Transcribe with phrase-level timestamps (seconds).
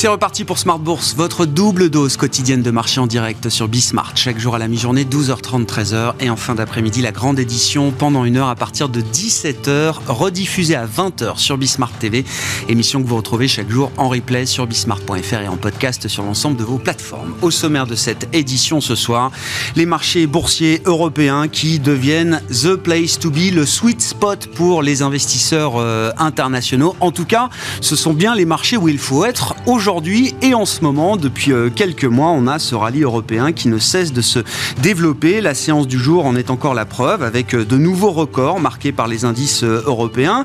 [0.00, 4.12] C'est reparti pour Smart Bourse, votre double dose quotidienne de marché en direct sur Bismart.
[4.14, 6.14] Chaque jour à la mi-journée, 12h30, 13h.
[6.20, 10.74] Et en fin d'après-midi, la grande édition pendant une heure à partir de 17h, rediffusée
[10.74, 12.24] à 20h sur Bismart TV.
[12.70, 16.56] Émission que vous retrouvez chaque jour en replay sur bismart.fr et en podcast sur l'ensemble
[16.56, 17.34] de vos plateformes.
[17.42, 19.30] Au sommaire de cette édition ce soir,
[19.76, 25.02] les marchés boursiers européens qui deviennent the place to be, le sweet spot pour les
[25.02, 26.96] investisseurs euh, internationaux.
[27.00, 27.50] En tout cas,
[27.82, 31.16] ce sont bien les marchés où il faut être aujourd'hui aujourd'hui et en ce moment,
[31.16, 34.38] depuis euh, quelques mois, on a ce rallye européen qui ne cesse de se
[34.82, 35.40] développer.
[35.40, 38.92] La séance du jour en est encore la preuve avec euh, de nouveaux records marqués
[38.92, 40.44] par les indices euh, européens.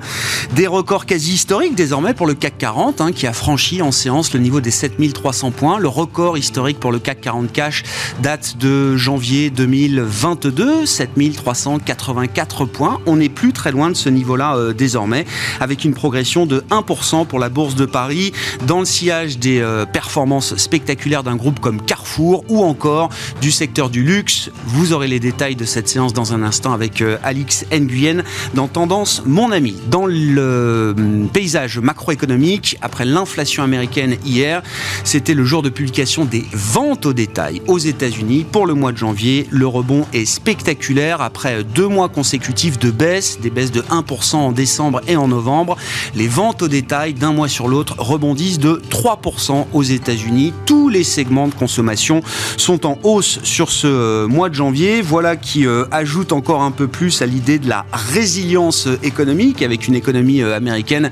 [0.56, 4.34] Des records quasi historiques désormais pour le CAC 40 hein, qui a franchi en séance
[4.34, 5.78] le niveau des 7300 points.
[5.78, 7.84] Le record historique pour le CAC 40 cash
[8.24, 13.00] date de janvier 2022, 7384 points.
[13.06, 15.26] On n'est plus très loin de ce niveau-là désormais
[15.60, 18.34] avec une progression de 1% pour la bourse de Paris
[18.66, 23.10] dans le sillage des euh, performances spectaculaires d'un groupe comme Carrefour ou encore
[23.42, 24.50] du secteur du luxe.
[24.66, 28.68] Vous aurez les détails de cette séance dans un instant avec euh, Alix Nguyen dans
[28.68, 29.76] Tendance Mon Ami.
[29.90, 34.62] Dans le hum, paysage macroéconomique, après l'inflation américaine hier,
[35.04, 38.98] c'était le jour de publication des ventes au détail aux États-Unis pour le mois de
[38.98, 39.48] janvier.
[39.52, 44.52] Le rebond est spectaculaire après deux mois consécutifs de baisse, des baisses de 1% en
[44.52, 45.78] décembre et en novembre.
[46.16, 49.25] Les ventes au détail d'un mois sur l'autre rebondissent de 3%
[49.74, 50.54] aux États-Unis.
[50.66, 52.22] Tous les segments de consommation
[52.58, 55.02] sont en hausse sur ce euh, mois de janvier.
[55.02, 59.88] Voilà qui euh, ajoute encore un peu plus à l'idée de la résilience économique avec
[59.88, 61.10] une économie euh, américaine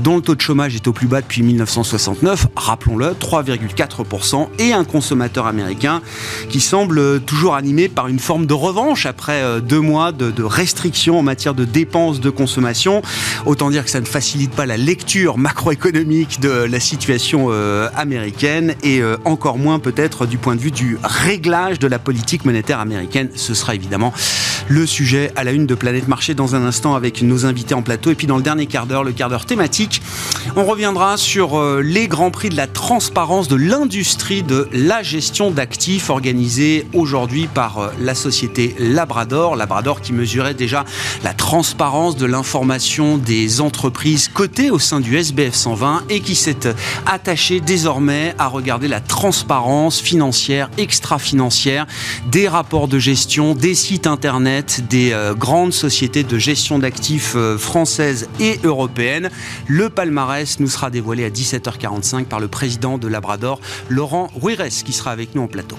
[0.00, 4.84] dont le taux de chômage est au plus bas depuis 1969, rappelons-le, 3,4%, et un
[4.84, 6.02] consommateur américain
[6.48, 11.22] qui semble toujours animé par une forme de revanche après deux mois de restrictions en
[11.22, 13.02] matière de dépenses de consommation.
[13.46, 18.74] Autant dire que ça ne facilite pas la lecture macroéconomique de la situation euh, américaine
[18.82, 22.80] et euh, encore moins peut-être du point de vue du réglage de la politique monétaire
[22.80, 23.30] américaine.
[23.34, 24.12] Ce sera évidemment
[24.68, 27.82] le sujet à la une de Planète Marché dans un instant avec nos invités en
[27.82, 28.10] plateau.
[28.10, 30.02] Et puis dans le dernier quart d'heure, le quart d'heure thématique,
[30.56, 35.50] on reviendra sur euh, les grands prix de la transparence de l'industrie de la gestion
[35.50, 39.56] d'actifs organisés aujourd'hui par la société Labrador.
[39.56, 40.84] Labrador qui mesurait déjà
[41.22, 46.68] la transparence de l'information des entreprises cotées au sein du SBF 120 et qui s'est
[47.64, 51.86] désormais à regarder la transparence financière, extra-financière
[52.30, 57.58] des rapports de gestion, des sites internet, des euh, grandes sociétés de gestion d'actifs euh,
[57.58, 59.30] françaises et européennes.
[59.66, 63.60] Le palmarès nous sera dévoilé à 17h45 par le président de Labrador,
[63.90, 65.76] Laurent Ruires, qui sera avec nous en plateau.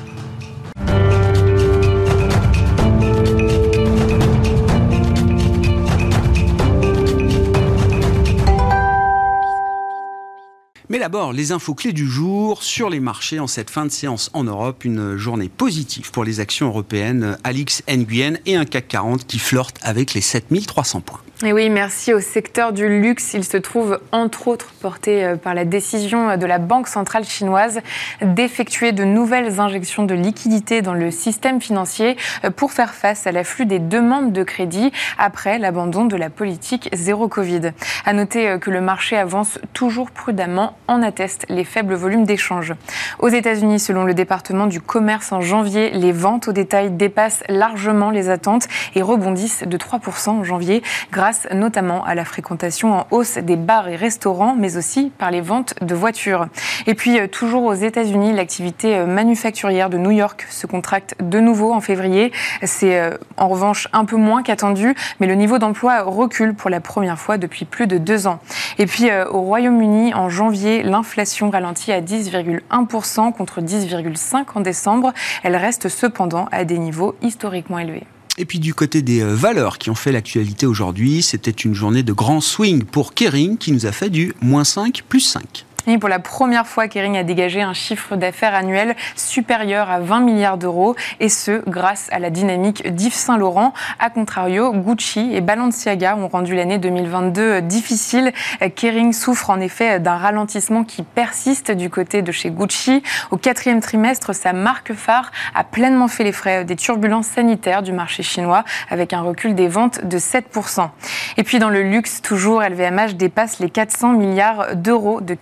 [10.98, 14.32] Mais d'abord, les infos clés du jour sur les marchés en cette fin de séance
[14.34, 14.84] en Europe.
[14.84, 17.38] Une journée positive pour les actions européennes.
[17.44, 21.22] Alix Nguyen et un CAC 40 qui flirte avec les 7300 points.
[21.46, 23.36] Et oui, merci au secteur du luxe.
[23.36, 27.82] Il se trouve entre autres porté euh, par la décision de la Banque centrale chinoise
[28.24, 33.32] d'effectuer de nouvelles injections de liquidités dans le système financier euh, pour faire face à
[33.32, 37.72] l'afflux des demandes de crédit après l'abandon de la politique zéro Covid.
[38.04, 42.74] À noter euh, que le marché avance toujours prudemment, en attestent les faibles volumes d'échanges.
[43.20, 48.10] Aux États-Unis, selon le département du commerce en janvier, les ventes au détail dépassent largement
[48.10, 50.82] les attentes et rebondissent de 3% en janvier
[51.12, 55.30] grâce grâce notamment à la fréquentation en hausse des bars et restaurants, mais aussi par
[55.30, 56.48] les ventes de voitures.
[56.86, 61.42] Et puis, euh, toujours aux États-Unis, l'activité euh, manufacturière de New York se contracte de
[61.42, 62.32] nouveau en février.
[62.64, 66.80] C'est euh, en revanche un peu moins qu'attendu, mais le niveau d'emploi recule pour la
[66.80, 68.40] première fois depuis plus de deux ans.
[68.78, 75.12] Et puis, au Royaume-Uni, en janvier, l'inflation ralentit à 10,1% contre 10,5% en décembre.
[75.44, 78.08] Elle reste cependant à des niveaux historiquement élevés.
[78.40, 82.04] Et puis du côté des euh, valeurs qui ont fait l'actualité aujourd'hui, c'était une journée
[82.04, 85.67] de grand swing pour Kering qui nous a fait du moins 5 plus 5.
[85.96, 90.58] Pour la première fois, Kering a dégagé un chiffre d'affaires annuel supérieur à 20 milliards
[90.58, 93.74] d'euros, et ce, grâce à la dynamique d'Yves Saint-Laurent.
[93.98, 98.34] A contrario, Gucci et Balenciaga ont rendu l'année 2022 difficile.
[98.76, 103.02] Kering souffre en effet d'un ralentissement qui persiste du côté de chez Gucci.
[103.32, 107.94] Au quatrième trimestre, sa marque phare a pleinement fait les frais des turbulences sanitaires du
[107.94, 110.90] marché chinois, avec un recul des ventes de 7%.
[111.38, 115.34] Et puis dans le luxe, toujours, LVMH dépasse les 400 milliards d'euros de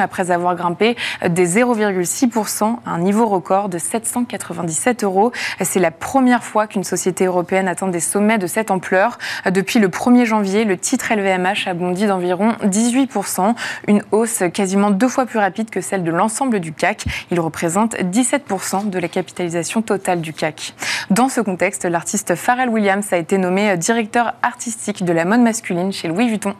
[0.00, 0.96] après avoir grimpé
[1.26, 5.32] des 0,6% à un niveau record de 797 euros.
[5.62, 9.18] C'est la première fois qu'une société européenne atteint des sommets de cette ampleur.
[9.50, 13.54] Depuis le 1er janvier, le titre LVMH a bondi d'environ 18%,
[13.88, 17.04] une hausse quasiment deux fois plus rapide que celle de l'ensemble du CAC.
[17.30, 20.74] Il représente 17% de la capitalisation totale du CAC.
[21.08, 25.92] Dans ce contexte, l'artiste Pharrell Williams a été nommé directeur artistique de la mode masculine
[25.92, 26.54] chez Louis Vuitton.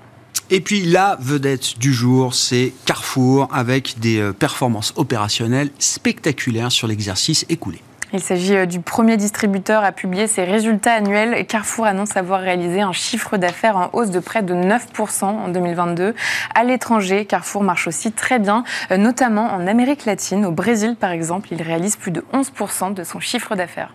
[0.52, 6.88] Et puis la vedette du jour, c'est Carrefour avec des euh, performances opérationnelles spectaculaires sur
[6.88, 7.80] l'exercice écoulé.
[8.12, 11.46] Il s'agit euh, du premier distributeur à publier ses résultats annuels.
[11.46, 16.16] Carrefour annonce avoir réalisé un chiffre d'affaires en hausse de près de 9% en 2022.
[16.52, 20.44] À l'étranger, Carrefour marche aussi très bien, euh, notamment en Amérique latine.
[20.44, 23.94] Au Brésil, par exemple, il réalise plus de 11% de son chiffre d'affaires.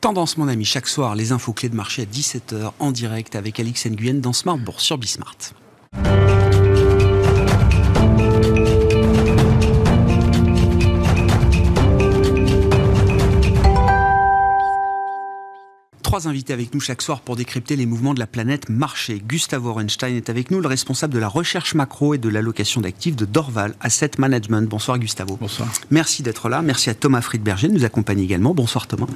[0.00, 3.60] Tendance, mon ami, chaque soir, les infos clés de marché à 17h en direct avec
[3.60, 5.36] Alix Nguyen dans Smart Bourse sur Bismart.
[5.92, 6.49] Thank you.
[16.10, 19.22] Trois invités avec nous chaque soir pour décrypter les mouvements de la planète marché.
[19.24, 23.14] Gustavo Orenstein est avec nous, le responsable de la recherche macro et de l'allocation d'actifs
[23.14, 24.68] de Dorval Asset Management.
[24.68, 25.36] Bonsoir Gustavo.
[25.40, 25.68] Bonsoir.
[25.92, 26.62] Merci d'être là.
[26.62, 28.54] Merci à Thomas Friedberger de nous accompagner également.
[28.54, 29.06] Bonsoir Thomas.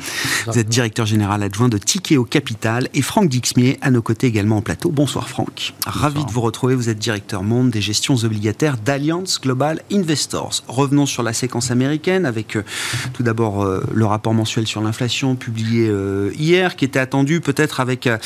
[0.47, 4.59] Vous êtes directeur général adjoint de Tikeo Capital et Franck Dixmier à nos côtés également
[4.59, 4.93] en plateau.
[4.93, 5.75] Bonsoir Franck.
[5.87, 6.77] Ravi de vous retrouver.
[6.77, 10.63] Vous êtes directeur monde des gestions obligataires d'Alliance Global Investors.
[10.69, 12.63] Revenons sur la séquence américaine avec euh,
[13.15, 17.81] tout d'abord euh, le rapport mensuel sur l'inflation publié euh, hier qui était attendu peut-être
[17.81, 18.19] avec euh,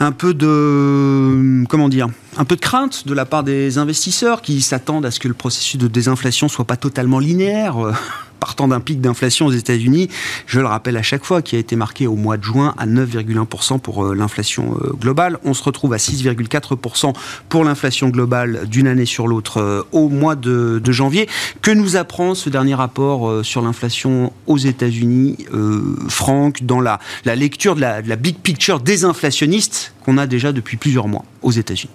[0.00, 4.62] un peu de comment dire un peu de crainte de la part des investisseurs qui
[4.62, 7.92] s'attendent à ce que le processus de désinflation soit pas totalement linéaire euh,
[8.40, 10.08] partant d'un pic d'inflation aux États-Unis,
[10.46, 12.88] je le rappelle à chaque fois, qui a été marqué au mois de juin à
[12.88, 15.38] 9,1% pour euh, l'inflation euh, globale.
[15.44, 17.14] On se retrouve à 6,4%
[17.48, 21.28] pour l'inflation globale d'une année sur l'autre au mois de, janvier.
[21.60, 25.38] Que nous apprend ce dernier rapport sur l'inflation aux États-Unis,
[26.08, 30.76] Franck, dans la, lecture de la, de la big picture désinflationniste qu'on a déjà depuis
[30.76, 31.92] plusieurs mois aux États-Unis?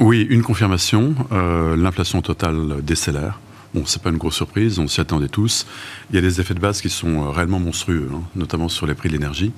[0.00, 1.14] Oui, une confirmation.
[1.30, 3.38] l'inflation totale décélère.
[3.74, 5.66] Bon, c'est pas une grosse surprise, on s'y attendait tous.
[6.10, 8.86] Il y a des effets de base qui sont euh, réellement monstrueux, hein, notamment sur
[8.86, 9.50] les prix de l'énergie.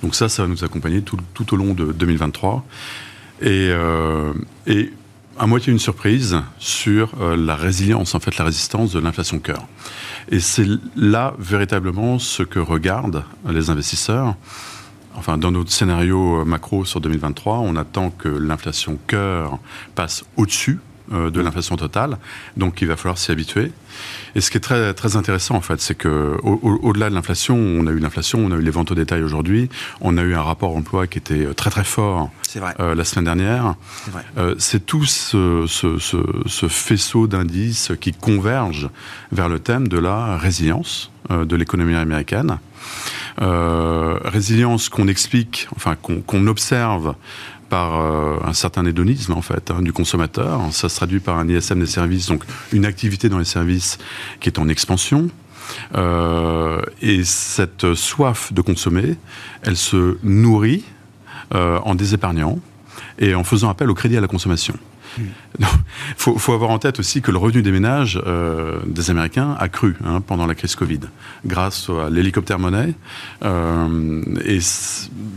[0.00, 1.18] Donc ça, ça va nous accompagner tout,
[1.52, 2.64] au long de 2023.
[3.42, 4.32] Et, euh,
[4.68, 4.92] et
[5.40, 9.66] à moitié une surprise sur euh, la résilience, en fait, la résistance de l'inflation cœur.
[10.30, 14.36] Et c'est là véritablement ce que regardent les investisseurs.
[15.16, 19.58] Enfin, dans notre scénario macro sur 2023, on attend que l'inflation cœur
[19.94, 20.80] passe au-dessus
[21.12, 22.16] euh, de l'inflation totale,
[22.56, 23.72] donc il va falloir s'y habituer.
[24.34, 27.86] Et ce qui est très, très intéressant, en fait, c'est que au-delà de l'inflation, on
[27.86, 29.68] a eu l'inflation, on a eu les ventes au détail aujourd'hui,
[30.00, 32.30] on a eu un rapport emploi qui était très très fort
[32.80, 33.74] euh, la semaine dernière.
[34.56, 38.88] C'est euh, tout ce, ce, ce, faisceau d'indices qui convergent
[39.30, 42.58] vers le thème de la résilience de l'économie américaine.
[43.38, 47.14] résilience qu'on explique, enfin qu'on observe
[47.74, 50.60] par euh, un certain hédonisme en fait hein, du consommateur.
[50.70, 53.98] Ça se traduit par un ISM des services, donc une activité dans les services
[54.38, 55.28] qui est en expansion.
[55.96, 59.16] Euh, et cette soif de consommer,
[59.62, 60.84] elle se nourrit
[61.52, 62.60] euh, en désépargnant
[63.18, 64.74] et en faisant appel au crédit à la consommation.
[65.18, 65.66] Il
[66.16, 68.20] faut, avoir en tête aussi que le revenu des ménages
[68.86, 71.00] des Américains a cru hein, pendant la crise Covid,
[71.44, 72.94] grâce à l'hélicoptère monnaie.
[74.44, 74.58] et,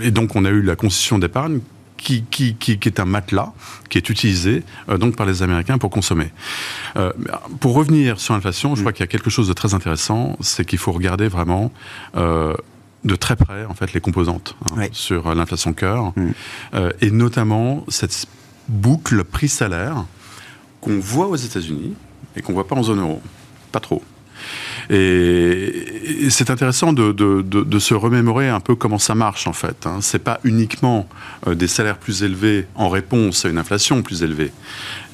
[0.01, 1.59] et, donc on a eu la concession d'épargne
[1.97, 3.51] qui, qui, qui, est un matelas
[3.89, 6.31] qui est utilisé euh, donc par les Américains pour consommer.
[6.95, 7.11] Euh,
[7.59, 10.65] pour revenir sur l'inflation, je crois qu'il y a quelque chose de très intéressant, c'est
[10.65, 11.71] qu'il faut regarder vraiment
[12.15, 12.53] euh,
[13.03, 16.31] de très près en fait les composantes hein, sur l'inflation cœur mm.
[17.01, 18.27] et notamment cette
[18.67, 20.05] boucle prix-salaire
[20.81, 21.93] qu'on voit aux États-Unis
[22.35, 23.21] et qu'on voit pas en zone euro,
[23.71, 24.03] pas trop.
[24.89, 29.85] Et, c'est intéressant de, se remémorer un peu comment ça marche en fait.
[29.85, 29.99] Hein.
[30.01, 31.07] C'est pas uniquement
[31.47, 34.51] euh, des salaires plus élevés en réponse à une inflation plus élevée.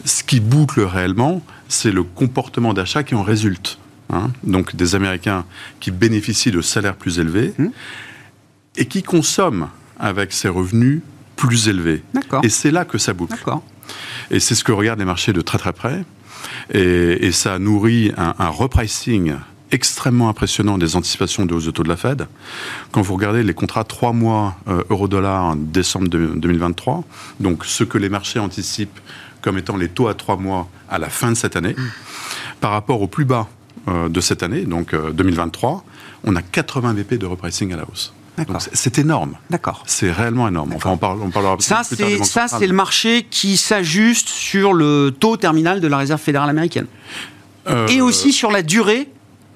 [0.05, 3.79] Ce qui boucle réellement, c'est le comportement d'achat qui en résulte.
[4.11, 4.31] Hein.
[4.43, 5.45] Donc des Américains
[5.79, 7.67] qui bénéficient de salaires plus élevés mmh.
[8.77, 11.01] et qui consomment avec ces revenus
[11.35, 12.03] plus élevés.
[12.43, 13.35] Et c'est là que ça boucle.
[14.31, 16.05] Et c'est ce que regardent les marchés de très très près.
[16.73, 19.33] Et, ça a nourri un, un repricing
[19.73, 22.27] extrêmement impressionnant des anticipations de hausse de taux de la Fed.
[22.91, 27.03] Quand vous regardez les contrats 3 mois euh, euro-dollar en décembre 2023,
[27.39, 28.99] donc ce que les marchés anticipent
[29.41, 31.75] comme étant les taux à 3 mois à la fin de cette année,
[32.61, 33.49] par rapport au plus bas
[33.87, 35.89] euh, de cette année, donc 2023, euh,
[36.25, 38.13] on a 80 BP de repricing à la hausse.
[38.73, 39.35] C'est énorme.
[39.49, 39.83] D'accord.
[39.85, 40.73] C'est réellement énorme.
[40.75, 45.11] Enfin, on, parle, on parlera ça, c'est ça, c'est le marché qui s'ajuste sur le
[45.11, 46.87] taux terminal de la Réserve fédérale américaine.
[47.89, 49.07] Et aussi sur la durée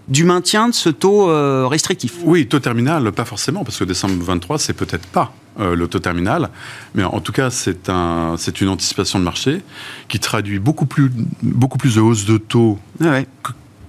[0.08, 2.16] du maintien de ce taux euh, restrictif.
[2.24, 6.00] Oui, taux terminal, pas forcément, parce que décembre 23, c'est peut-être pas euh, le taux
[6.00, 6.50] terminal,
[6.96, 9.62] mais en tout cas, c'est un, c'est une anticipation de marché
[10.08, 11.12] qui traduit beaucoup plus,
[11.42, 13.20] beaucoup plus de hausse de taux ah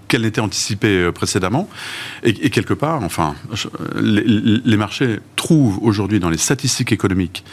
[0.09, 1.69] qu'elle n'était anticipée euh, précédemment.
[2.23, 3.35] Et, quelque part, enfin,
[3.95, 7.45] les, les marchés trouvent aujourd'hui dans les statistiques économiques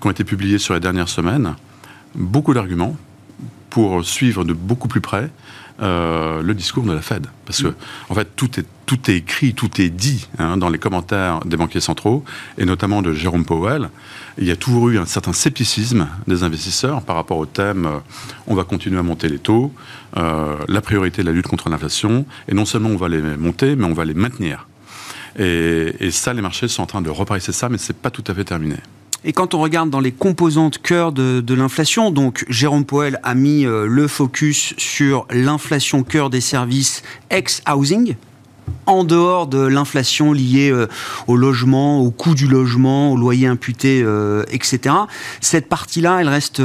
[0.00, 1.54] qui ont été publiées sur les dernières semaines
[2.16, 2.96] beaucoup d'arguments
[3.70, 5.30] pour suivre de beaucoup plus près
[5.80, 7.26] euh, le discours de la Fed.
[7.46, 7.74] Parce que,
[8.08, 11.56] en fait, tout est, tout est écrit, tout est dit hein, dans les commentaires des
[11.56, 12.24] banquiers centraux,
[12.58, 13.90] et notamment de Jérôme Powell.
[14.38, 17.98] Il y a toujours eu un certain scepticisme des investisseurs par rapport au thème euh,
[18.46, 19.72] on va continuer à monter les taux,
[20.16, 23.76] euh, la priorité de la lutte contre l'inflation, et non seulement on va les monter,
[23.76, 24.66] mais on va les maintenir.
[25.38, 28.34] Et, ça, les marchés sont en train de repricer ça, mais c'est pas tout à
[28.34, 28.76] fait terminé.
[29.24, 33.66] Et quand on regarde dans les composantes cœur de, l'inflation, donc Jérôme Poel a mis
[33.66, 38.16] euh, le focus sur l'inflation cœur des services ex-housing,
[38.86, 40.86] en dehors de l'inflation liée euh,
[41.26, 44.94] au logement, au coût du logement, au loyer imputé, euh, etc.
[45.42, 46.62] Cette partie-là, elle reste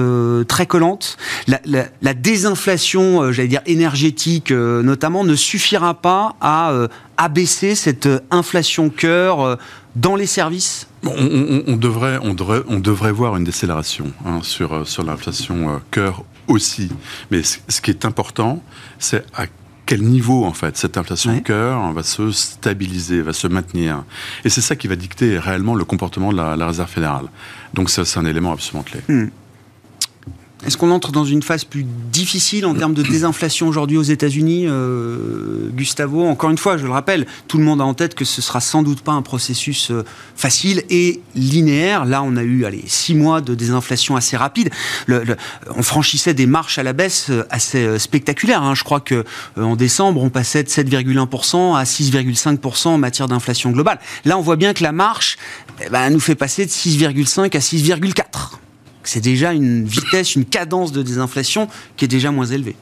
[0.48, 1.18] très collante.
[1.48, 6.74] La, désinflation, j'allais dire énergétique notamment, ne suffira pas à
[7.18, 9.58] abaisser cette inflation cœur
[9.96, 14.86] dans les services on, devrait, on, devrait, on devrait voir une décélération hein, sur, euh,
[14.86, 16.90] sur l'inflation euh, cœur aussi.
[17.32, 18.62] Mais ce qui est important,
[19.00, 19.46] c'est à
[19.86, 24.04] quel niveau en fait cette inflation cœur va se stabiliser, va se maintenir.
[24.44, 27.26] Et c'est ça qui va dicter réellement le comportement de la, Réserve fédérale.
[27.74, 29.02] Donc c'est un élément absolument clé.
[29.08, 29.28] Hmm.
[30.66, 34.66] Est-ce qu'on entre dans une phase plus difficile en termes de désinflation aujourd'hui aux États-Unis,
[34.68, 36.26] euh, Gustavo?
[36.26, 38.62] Encore une fois, je le rappelle, tout le monde a en tête que ce sera
[38.62, 40.04] sans doute pas un processus euh,
[40.36, 42.06] facile et linéaire.
[42.06, 44.70] Là, on a eu allez, six mois de désinflation assez rapide.
[45.10, 48.64] on franchissait des marches à la baisse euh, assez spectaculaires.
[48.64, 48.74] Hein.
[48.76, 49.24] Je crois que
[49.58, 54.00] en décembre, on passait de 7,1% à 6,5% en matière d'inflation globale.
[54.24, 55.38] Là, on voit bien que la marche
[55.86, 58.65] eh ben, nous fait passer de 6,5 à 6,4
[59.10, 62.76] c'est déjà une vitesse, une cadence de désinflation qui est déjà moins élevée.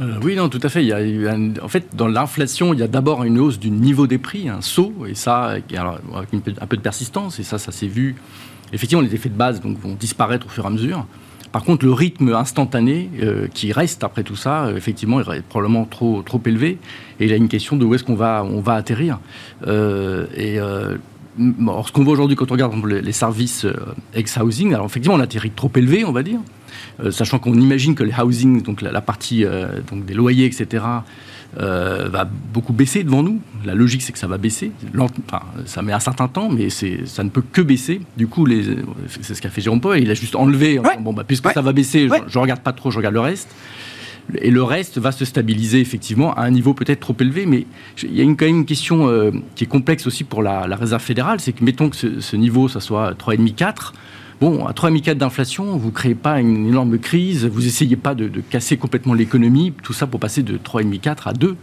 [0.00, 0.82] Euh, oui, non, tout à fait.
[0.82, 4.06] Il y a, en fait, dans l'inflation, il y a d'abord une hausse du niveau
[4.06, 7.86] des prix, un saut, et ça, avec un peu de persistance, et ça, ça s'est
[7.86, 8.16] vu.
[8.72, 11.06] Effectivement, les effets de base donc, vont disparaître au fur et à mesure.
[11.52, 15.84] Par contre, le rythme instantané euh, qui reste après tout ça, euh, effectivement, est probablement
[15.84, 16.78] trop, trop élevé.
[17.20, 19.20] Et il y a une question de où est-ce qu'on va, on va atterrir.
[19.64, 20.58] et
[21.38, 23.74] ce qu'on voit aujourd'hui quand on regarde les services euh,
[24.14, 26.38] ex-housing, alors effectivement, on atterrit trop élevé, on va dire,
[27.00, 30.84] euh, sachant qu'on imagine que les housing, donc la, partie euh, donc des loyers, etc.,
[31.56, 33.40] va beaucoup baisser devant nous.
[33.64, 34.72] La logique, c'est que ça va baisser.
[34.98, 38.00] Enfin, ça met un certain temps, mais ça ne peut que baisser.
[38.16, 38.44] Du coup,
[39.08, 40.00] c'est ce qu'a fait Jérôme Paul.
[40.00, 40.80] Il a juste enlevé.
[41.00, 43.48] bon, bah, puisque ça va baisser, je, ne regarde pas trop, je regarde le reste.
[44.40, 47.66] Et le reste va se stabiliser effectivement à un niveau peut-être trop élevé, mais
[48.02, 51.02] il y a quand même une question euh, qui est complexe aussi pour la, Réserve
[51.02, 53.92] fédérale, c'est que mettons que ce, niveau, ça soit 3,5-4,
[54.40, 58.28] Bon, à 3,4 d'inflation, vous ne créez pas une énorme crise, vous n'essayez pas de,
[58.50, 61.56] casser complètement l'économie, tout ça pour passer de 3,5-4 à 2.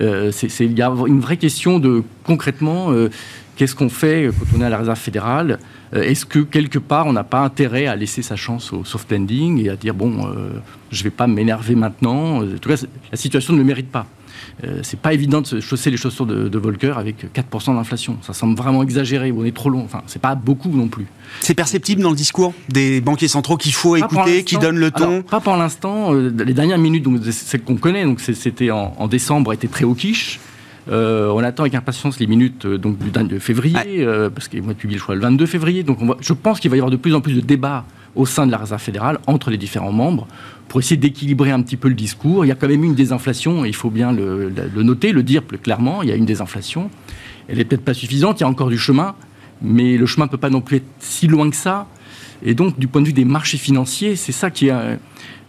[0.00, 3.10] Euh, il y a une vraie question de concrètement, euh,
[3.56, 5.58] qu'est-ce qu'on fait quand on est à la réserve fédérale
[5.94, 9.10] euh, Est-ce que quelque part on n'a pas intérêt à laisser sa chance au soft
[9.10, 10.28] landing et à dire bon,
[10.90, 14.06] je ne vais pas m'énerver maintenant En tout cas, la situation ne le mérite pas.
[14.64, 18.16] Euh, c'est pas évident de se chausser les chaussures de, Volcker avec 4% d'inflation.
[18.22, 19.82] Ça semble vraiment exagéré, on est trop long.
[19.84, 21.06] Enfin, c'est pas beaucoup non plus.
[21.40, 25.22] C'est perceptible dans le discours des banquiers centraux qu'il faut écouter, qui donnent le ton?
[25.22, 26.14] Pas pour l'instant.
[26.14, 29.94] Euh, les dernières minutes, donc, celles qu'on connaît, donc c'était en, décembre, étaient très au
[29.94, 30.40] quiche.
[30.88, 34.78] Euh, on attend avec impatience les minutes donc, du 22 février, parce qu'ils vont être
[34.78, 35.82] publiés, je crois, le 22 février.
[35.82, 37.84] Donc je pense qu'il va y avoir de plus en plus de débats
[38.16, 40.26] au sein de la Réserve fédérale entre les différents membres
[40.68, 42.44] pour essayer d'équilibrer un petit peu le discours.
[42.44, 44.50] Il y a quand même eu une désinflation, il faut bien le,
[44.82, 46.90] noter, le dire plus clairement, il y a une désinflation.
[47.48, 49.14] Elle n'est peut-être pas suffisante, il y a encore du chemin,
[49.62, 51.86] mais le chemin ne peut pas non plus être si loin que ça.
[52.42, 54.98] Et donc, du point de vue des marchés financiers, c'est ça qui est.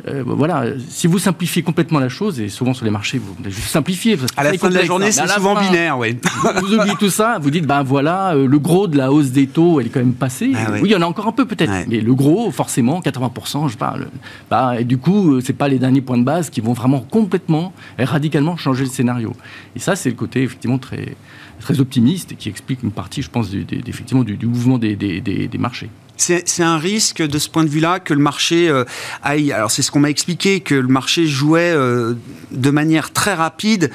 [0.08, 3.70] Euh, voilà, si vous simplifiez complètement la chose, et souvent sur les marchés, vous juste
[3.70, 4.18] simplifiez.
[4.36, 6.18] À la fin de la journée, c'est souvent binaire, oui.
[6.62, 9.48] Vous, oubliez tout ça, vous dites, ben voilà, euh, le gros de la hausse des
[9.48, 10.52] taux, elle est quand même passée.
[10.56, 10.82] Ah oui.
[10.84, 14.08] il y en a encore un peu peut-être, mais le gros, forcément, 80%, je parle.
[14.50, 17.00] Bah, et du coup, euh, c'est pas les derniers points de base qui vont vraiment
[17.00, 19.34] complètement et radicalement changer le scénario.
[19.76, 21.16] Et ça, c'est le côté effectivement très,
[21.60, 25.58] très optimiste et qui explique une partie, je pense, du, effectivement, du, mouvement des, des
[25.58, 25.90] marchés.
[26.18, 28.84] C'est un risque de ce point de vue-là que le marché euh,
[29.24, 29.52] aille.
[29.52, 32.16] Alors c'est ce qu'on m'a expliqué que le marché jouait euh,
[32.52, 33.92] de manière très rapide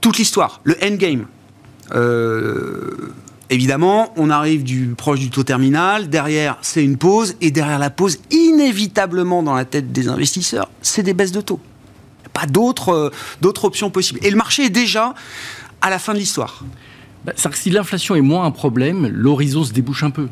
[0.00, 1.26] toute l'histoire, le endgame.
[1.94, 3.12] Euh,
[3.48, 6.10] évidemment, on arrive proche du taux terminal.
[6.10, 11.02] Derrière, c'est une pause, et derrière la pause, inévitablement dans la tête des investisseurs, c'est
[11.02, 11.60] des baisses de taux.
[12.34, 14.20] Pas d'autres d'autres options possibles.
[14.22, 15.14] Et le marché est déjà
[15.80, 16.64] à la fin de l'histoire.
[17.24, 20.28] Bah, si l'inflation est moins un problème, l'horizon se débouche un peu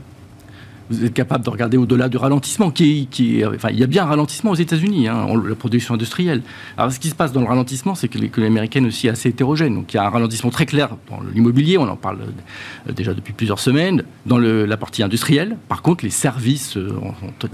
[0.90, 4.02] vous êtes capable de regarder au-delà du ralentissement, qui, qui enfin, il y a bien
[4.02, 6.42] un ralentissement aux États-Unis, hein, la production industrielle.
[6.76, 9.28] Alors, ce qui se passe dans le ralentissement, c'est que l'économie américaine aussi est assez
[9.28, 9.75] hétérogène.
[9.75, 13.14] Donc, il y a un ralentissement très clair dans l'immobilier, on en parle euh, déjà
[13.14, 15.56] depuis plusieurs semaines, dans la partie industrielle.
[15.68, 16.90] Par contre, les services euh,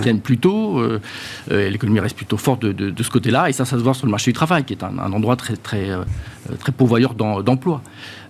[0.01, 0.99] tiennent plutôt, euh,
[1.51, 4.31] l'économie reste plutôt forte de, ce côté-là, et ça, ça se voit sur le marché
[4.31, 5.91] du travail, qui est un, endroit très, très,
[6.59, 7.83] très pourvoyeur d'emplois.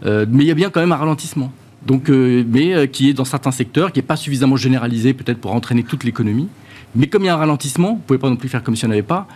[0.05, 1.53] mais il y a bien quand même un ralentissement
[1.87, 5.39] donc, euh, mais euh, qui est dans certains secteurs, qui n'est pas suffisamment généralisé peut-être
[5.39, 6.49] pour entraîner toute l'économie.
[6.95, 8.75] Mais comme il y a un ralentissement, vous ne pouvez pas non plus faire comme
[8.75, 9.29] si on n'avait pas.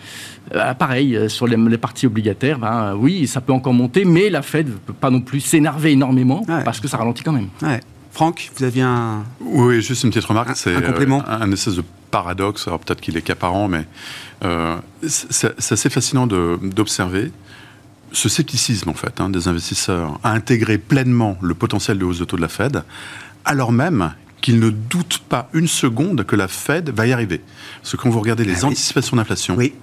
[0.55, 4.69] Euh, pareil, sur les, parties obligataires, ben, oui, ça peut encore monter, mais la Fed
[4.69, 7.49] ne peut pas non plus s'énerver énormément parce que ça ralentit quand même.
[8.13, 9.23] Franck, vous aviez un.
[9.41, 10.51] Oui, juste une petite remarque.
[10.57, 11.23] C'est un, complément.
[11.29, 12.67] un, espèce de paradoxe.
[12.67, 13.85] Alors peut-être qu'il est qu'apparent, mais
[15.07, 17.31] c'est assez fascinant d'observer
[18.13, 22.25] ce scepticisme en fait hein, des investisseurs à intégrer pleinement le potentiel de hausse de
[22.25, 22.83] taux de la Fed,
[23.45, 27.41] alors même qu'ils ne doutent pas une seconde que la Fed va y arriver.
[27.83, 29.75] Parce que quand vous regardez les ah anticipations d'inflation, oui.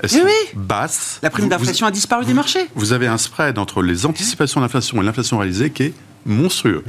[0.00, 0.18] elles sont
[0.54, 1.20] basses.
[1.22, 2.68] La prime d'inflation a disparu des marchés.
[2.74, 5.94] Vous avez un spread entre les anticipations d'inflation et l'inflation réalisée qui est
[6.26, 6.84] monstrueux.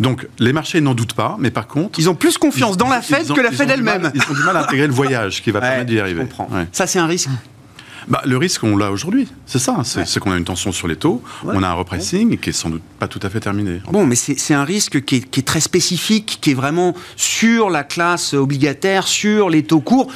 [0.00, 1.98] Donc les marchés n'en doutent pas, mais par contre...
[1.98, 4.10] Ils ont plus confiance dans la Fed que la Fed elle-même.
[4.14, 6.26] Ils ont du mal à intégrer le voyage qui va permettre d'y arriver.
[6.72, 7.30] Ça c'est un risque
[8.08, 9.28] bah, Le risque, on l'a aujourd'hui.
[9.46, 9.82] C'est ça.
[9.84, 11.22] C'est qu'on a une tension sur les taux.
[11.44, 13.80] On a un repricing qui est sans doute pas tout à fait terminé.
[13.90, 17.70] Bon, mais c'est un risque qui est, qui est, très spécifique, qui est vraiment sur
[17.70, 20.10] la classe obligataire, sur les taux courts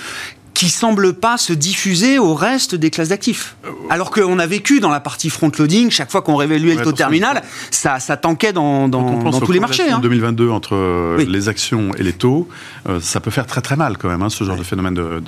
[0.63, 3.57] qui semble pas se diffuser au reste des classes d'actifs.
[3.65, 6.93] Euh, Alors qu'on a vécu dans la partie front-loading, chaque fois qu'on réévaluait le taux
[6.93, 7.43] terminal,
[7.73, 9.93] ça, ça tanquait dans, dans, tous les marchés.
[9.93, 10.53] En 2022, hein.
[10.53, 12.49] entre euh, les actions et les taux,
[12.89, 15.21] euh, ça peut faire très très mal quand même, hein, ce genre de phénomène de,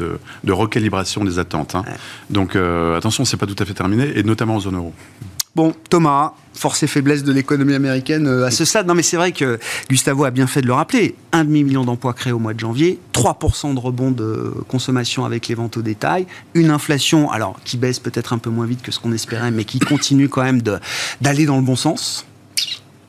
[0.45, 1.75] de, recalibration des attentes.
[1.75, 1.83] Hein.
[2.31, 4.95] Donc attention, c'est pas tout à fait terminé, et notamment en zone euro.
[5.55, 8.89] Bon, Thomas, force et faiblesse de l'économie américaine euh, à ce stade.
[8.89, 11.15] Non, mais c'est vrai que Gustavo a bien fait de le rappeler.
[11.31, 15.55] Un demi-million d'emplois créés au mois de janvier, 3% de rebond de consommation avec les
[15.55, 18.99] ventes au détail, une inflation, alors qui baisse peut-être un peu moins vite que ce
[18.99, 20.61] qu'on espérait, mais qui continue quand même
[21.21, 22.27] d'aller dans le bon sens.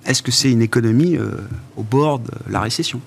[0.05, 1.31] Est-ce que c'est une économie euh,
[1.77, 3.01] au bord de la récession?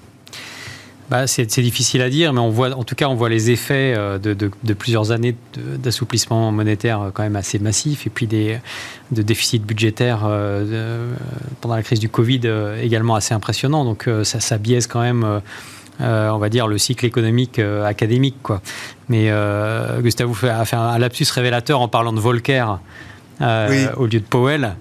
[1.10, 3.94] Bah, c'est difficile à dire, mais on voit, en tout cas, on voit les effets
[3.96, 8.58] euh, de, plusieurs années d'assouplissement monétaire euh, quand même assez massif, et puis des,
[9.10, 11.14] de déficits budgétaires euh,
[11.62, 12.42] pendant la crise du Covid
[12.82, 13.84] également assez impressionnants.
[13.84, 15.40] Donc ça, ça, biaise quand même.
[16.00, 18.60] on va dire le cycle économique académique quoi.
[19.08, 19.32] Mais
[20.00, 22.66] Gustave a fait un, lapsus révélateur en parlant de Volcker
[23.40, 24.74] au lieu de Powell.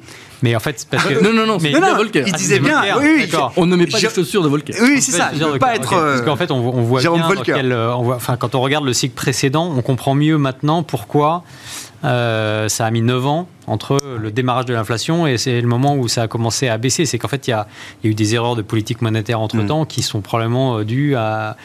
[0.44, 1.24] Mais en fait, parce que.
[1.24, 2.82] non, non, non, mais non, non, il disait bien.
[3.00, 4.74] Oui, On ne met pas les chaussures de Volcker.
[4.82, 5.32] Oui, c'est ça.
[5.34, 5.90] ne pas être.
[5.90, 8.86] Parce qu'en fait, on, voit bien dans quel, euh, on voit, enfin, quand on regarde
[8.86, 11.44] le cycle précédent, on comprend mieux maintenant pourquoi
[12.04, 15.96] euh, ça a mis 9 ans entre le démarrage de l'inflation et c'est le moment
[15.96, 17.06] où ça a commencé à baisser.
[17.06, 17.68] C'est qu'en fait, il y, a,
[18.04, 19.88] y, a eu des erreurs de politique monétaire entre-temps mm.
[19.88, 21.56] qui sont probablement euh, dues à,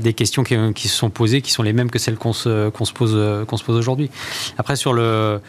[0.00, 2.70] des questions qui, qui, se sont posées, qui sont les mêmes que celles qu'on se,
[2.70, 4.10] qu'on se pose, qu'on se pose aujourd'hui.
[4.56, 5.40] Après, sur le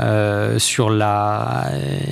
[0.00, 1.70] euh, sur la,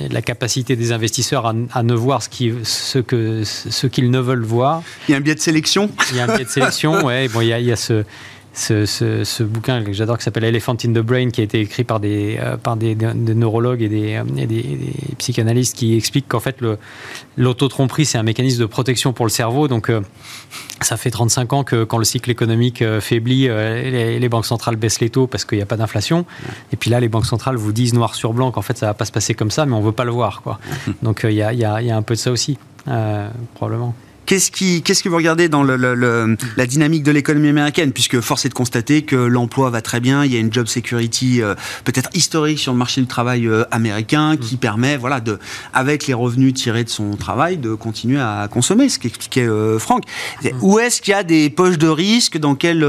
[0.09, 4.19] la, capacité des investisseurs à, à ne voir ce qu'ils ce que, ce qu'ils ne
[4.19, 4.83] veulent voir.
[5.07, 5.89] Il y a un biais de sélection?
[6.11, 7.27] Il y a un biais de sélection, ouais.
[7.27, 8.05] Bon, il y a, il y a ce,
[8.53, 11.83] ce, ce, bouquin que j'adore qui s'appelle Elephant in the Brain, qui a été écrit
[11.83, 14.79] par des, euh, par des, neurologues et des, des,
[15.17, 16.57] psychanalystes qui expliquent qu'en fait
[17.35, 19.67] l'autotromperie c'est un mécanisme de protection pour le cerveau.
[19.67, 20.01] Donc euh,
[20.81, 24.75] ça fait 35 ans que quand le cycle économique euh, faiblit, les, les, banques centrales
[24.75, 26.25] baissent les taux parce qu'il n'y a pas d'inflation.
[26.71, 28.93] Et puis là, les banques centrales vous disent noir sur blanc qu'en fait ça va
[28.93, 30.43] pas se passer comme ça, mais on veut pas le voir.
[30.43, 30.59] Quoi.
[31.01, 32.59] Donc il y a, y, a, y, a, un peu de ça aussi,
[33.55, 33.95] probablement.
[34.25, 38.45] Qu'est-ce qui, qu'est-ce que vous regardez dans le, la dynamique de l'économie américaine Puisque force
[38.45, 41.55] est de constater que l'emploi va très bien, il y a une job security euh,
[41.83, 45.39] peut-être historique sur le marché du travail euh, américain qui permet, voilà, de,
[45.73, 50.03] avec les revenus tirés de son travail, de continuer à consommer, ce qu'expliquait euh, Franck.
[50.61, 52.79] Où est-ce qu'il y a des poches de risque Dans quel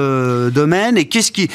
[0.52, 1.48] domaine Et qu'est-ce qui,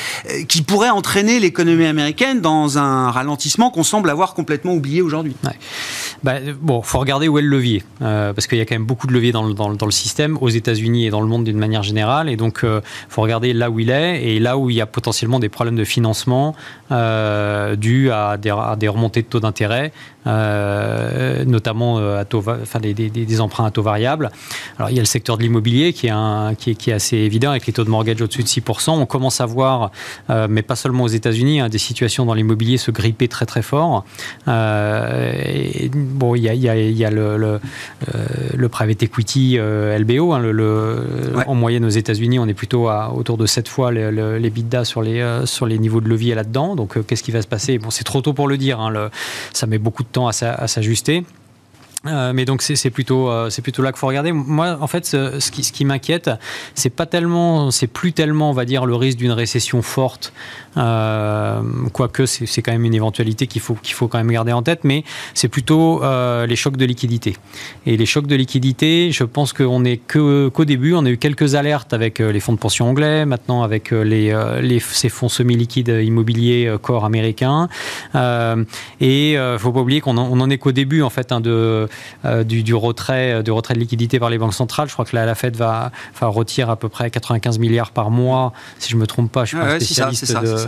[0.47, 5.35] qui pourrait entraîner l'économie américaine dans un ralentissement qu'on semble avoir complètement oublié aujourd'hui?
[5.43, 5.57] Ouais.
[6.23, 9.07] bah, Bon, faut regarder où est le levier, parce qu'il y a quand même beaucoup
[9.07, 11.83] de leviers dans le, dans, le système, aux États-Unis et dans le monde d'une manière
[11.83, 14.81] générale, et donc il faut regarder là où il est et là où il y
[14.81, 16.55] a potentiellement des problèmes de financement
[16.91, 18.51] euh, dus à des,
[18.87, 19.91] remontées de taux d'intérêt
[20.27, 24.31] euh, notamment euh, à taux, enfin, des, des, emprunts à taux variable.
[24.77, 26.09] Alors, il y a le secteur de l'immobilier qui,
[26.57, 28.91] qui, est, qui est assez évident avec les taux de mortgage au-dessus de 6%.
[28.91, 29.91] On commence à voir,
[30.29, 33.61] euh, mais pas seulement aux États-Unis, hein, des situations dans l'immobilier se gripper très très
[33.61, 34.03] fort.
[34.47, 37.59] Et, bon, il y a, il y a, il y a le, le,
[38.55, 40.33] le, private equity LBO.
[40.33, 44.39] Hein, le, En moyenne aux États-Unis, on est plutôt à autour de 7 fois les,
[44.39, 46.75] les bidas sur les, sur les niveaux de levier là-dedans.
[46.75, 47.77] Donc, qu'est-ce qui va se passer?
[47.77, 48.81] Bon, c'est trop tôt pour le dire.
[48.81, 49.09] Hein,
[49.53, 51.23] ça met beaucoup de temps à s'ajuster.
[52.05, 54.31] Euh, mais donc c'est plutôt euh, c'est plutôt là qu'il faut regarder.
[54.31, 56.29] Moi en fait ce, qui, ce qui m'inquiète
[56.73, 60.31] c'est pas tellement c'est plus tellement on va dire le risque d'une récession forte
[60.75, 64.81] quoique c'est quand même une éventualité qu'il faut qu'il faut quand même garder en tête
[64.83, 65.03] mais
[65.33, 67.35] c'est plutôt euh, les chocs de liquidité
[67.85, 71.17] et les chocs de liquidité je pense qu'on est que qu'au début on a eu
[71.17, 75.55] quelques alertes avec les fonds de pension anglais maintenant avec les, les ces fonds semi
[75.55, 77.67] liquides immobiliers corps américains
[79.01, 81.87] et faut pas oublier qu'on en, en, est qu'au début en fait hein, de
[82.25, 84.87] euh, du, retrait, euh, du retrait de liquidité par les banques centrales.
[84.87, 88.11] Je crois que la, la Fed va, enfin, retire à peu près 95 milliards par
[88.11, 89.45] mois, si je ne me trompe pas.
[89.45, 90.58] Je suis pas spécialiste de,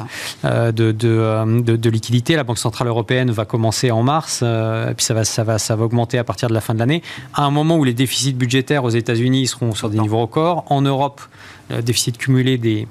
[0.44, 2.36] de, de, de, liquidité.
[2.36, 5.76] La Banque centrale européenne va commencer en mars, euh, puis ça va, ça, va, ça
[5.76, 7.02] va augmenter à partir de la fin de l'année.
[7.34, 10.82] À un moment où les déficits budgétaires aux États-Unis seront sur des niveaux records, en
[10.82, 11.22] Europe,
[11.70, 12.88] le déficit cumulé des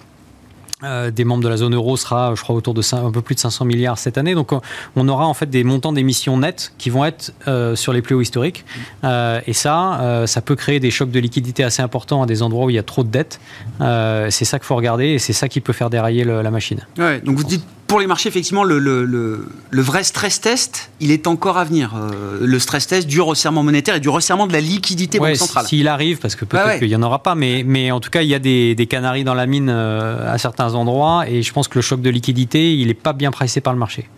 [0.82, 3.34] euh, des membres de la zone euro sera, je crois, autour de un peu plus
[3.34, 4.34] de 500 milliards cette année.
[4.34, 4.50] Donc,
[4.96, 8.14] on aura en fait des montants d'émissions nettes qui vont être euh, sur les plus
[8.14, 8.64] hauts historiques.
[9.04, 12.66] Euh, et ça, ça peut créer des chocs de liquidité assez importants à des endroits
[12.66, 13.40] où il y a trop de dettes.
[13.78, 16.80] c'est ça qu'il faut regarder et c'est ça qui peut faire dérailler la machine.
[16.98, 21.10] Ouais, donc, vous dites pour les marchés, effectivement, le, le, le, vrai stress test, il
[21.10, 21.96] est encore à venir.
[21.96, 25.66] Euh, le stress test du resserrement monétaire et du resserrement de la liquidité ouais, centrale.
[25.66, 28.22] S'il arrive, parce que peut-être qu'il n'y en aura pas, mais, mais en tout cas,
[28.22, 31.52] il y a des, des canaries dans la mine euh, à certains endroits, et je
[31.52, 34.08] pense que le choc de liquidité, il n'est pas bien pressé par le marché.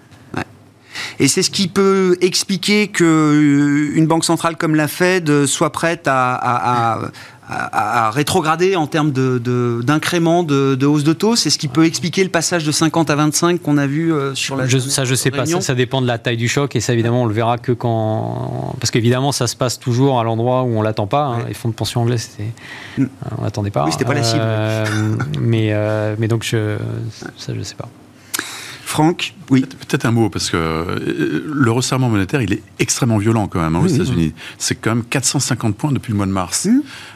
[1.19, 6.35] Et c'est ce qui peut expliquer qu'une banque centrale comme la Fed soit prête à,
[6.35, 7.11] à, à
[7.73, 12.25] à, rétrograder en termes d'incrément de, de, hausse de taux C'est ce qui peut expliquer
[12.25, 14.67] le passage de 50 à 25 qu'on a vu euh, sur la.
[14.67, 15.47] Je, ça, je sais pas.
[15.47, 18.75] Ça, dépend de la taille du choc et ça, évidemment, on le verra que quand.
[18.81, 21.25] Parce qu'évidemment, ça se passe toujours à l'endroit où on l'attend pas.
[21.25, 21.45] Hein.
[21.49, 22.51] Les fonds de pension anglais, c'était.
[22.99, 23.07] Mm.
[23.39, 23.85] On l'attendait pas.
[23.85, 24.41] Oui, c'était pas la cible.
[24.43, 24.87] Euh,
[25.41, 26.77] mais, euh, mais donc, je,
[27.37, 27.89] ça, je sais pas.
[28.93, 29.63] Franck, oui.
[29.63, 33.75] Peut-être un mot, parce que euh, le resserrement monétaire, il est extrêmement violent quand même
[33.75, 34.35] hein, aux États-Unis.
[34.59, 36.69] C'est quand même 450 points depuis le mois de mars.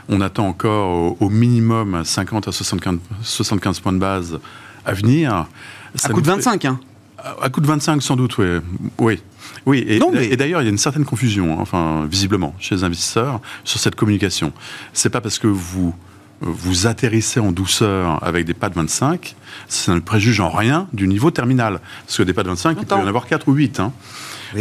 [0.08, 4.38] On attend encore au, minimum 50 à 75, 75, points de base
[4.86, 5.46] à venir.
[5.96, 6.80] Ça à coup de 25, hein
[7.18, 8.46] à, coup de 25 sans doute, oui.
[8.96, 9.22] Oui.
[9.66, 12.84] Oui, et, et d'ailleurs, il y a une certaine confusion, hein, enfin, visiblement, chez les
[12.84, 14.54] investisseurs, sur cette communication.
[14.94, 15.94] C'est pas parce que vous
[16.40, 19.37] vous atterrissez en douceur avec des pas de 25,
[19.68, 21.81] ça ne préjuge en rien du niveau terminal.
[22.05, 23.81] Parce que des pas de 25, il peut y en avoir 4 ou 8.
[23.81, 23.92] Hein.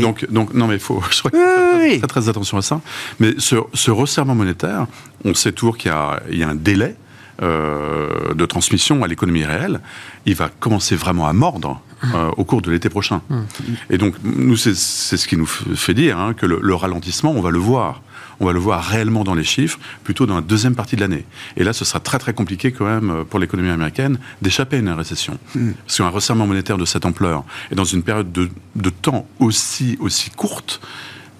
[0.02, 2.82] Donc, donc, non, mais il faut je crois très, très, attention à ça.
[3.20, 4.88] Mais ce, ce resserrement monétaire,
[5.24, 6.96] on sait toujours qu'il y, y, a un délai
[7.42, 9.82] euh, de transmission à l'économie réelle.
[10.26, 11.82] Il va commencer vraiment à mordre
[12.14, 13.22] euh, au cours de l'été prochain.
[13.30, 13.42] Mmh.
[13.90, 17.42] Et donc, nous, c'est ce qui nous fait dire hein, que le, le, ralentissement, on
[17.42, 18.02] va le voir
[18.40, 21.26] on va le voir réellement dans les chiffres, plutôt dans la deuxième partie de l'année.
[21.58, 24.80] Et là, ce sera très très compliqué quand même euh, pour l'économie américaine d'échapper à
[24.80, 25.38] une récession.
[25.56, 25.72] Mm.
[25.86, 30.30] Parce qu'un resserrement monétaire de cette ampleur, et dans une période de, temps aussi, aussi
[30.30, 30.82] courte,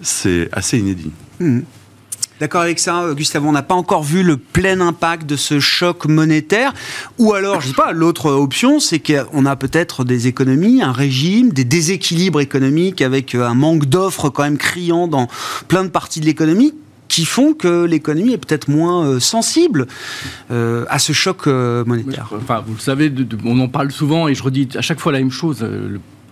[0.00, 1.10] c'est assez inédit.
[1.40, 1.60] Mm.
[2.38, 6.04] D'accord avec ça, Gustave On n'a pas encore vu le plein impact de ce choc
[6.04, 6.74] monétaire.
[7.18, 10.92] Ou alors, je ne sais pas, l'autre option, c'est qu'on a peut-être des économies, un
[10.92, 15.28] régime, des déséquilibres économiques avec un manque d'offres quand même criant dans
[15.68, 16.74] plein de parties de l'économie
[17.08, 19.86] qui font que l'économie est peut-être moins euh, sensible
[20.50, 22.30] euh, à ce choc euh, monétaire.
[22.36, 23.12] Enfin, vous le savez,
[23.44, 25.66] on en parle souvent et je redis à chaque fois la même chose.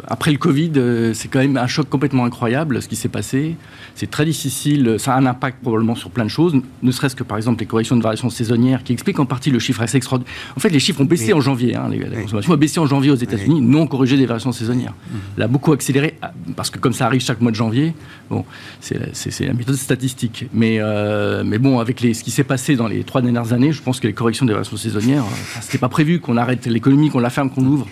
[0.09, 3.57] Après le Covid, euh, c'est quand même un choc complètement incroyable ce qui s'est passé.
[3.95, 7.23] C'est très difficile, ça a un impact probablement sur plein de choses, ne serait-ce que
[7.23, 10.33] par exemple les corrections de variations saisonnières qui expliquent en partie le chiffre assez extraordinaire.
[10.57, 11.77] En fait, les chiffres ont baissé en janvier.
[11.77, 14.95] Hein, la consommation a baissé en janvier aux États-Unis, non corrigé des variations saisonnières.
[15.38, 15.43] Mmh.
[15.43, 17.95] a beaucoup accéléré ah, parce que comme ça arrive chaque mois de janvier,
[18.31, 18.45] bon,
[18.81, 20.47] c'est la méthode statistique.
[20.53, 23.73] Mais, euh, mais bon, avec les, ce qui s'est passé dans les trois dernières années,
[23.73, 27.11] je pense que les corrections des variations saisonnières, euh, c'était pas prévu qu'on arrête l'économie,
[27.11, 27.87] qu'on la ferme, qu'on l'ouvre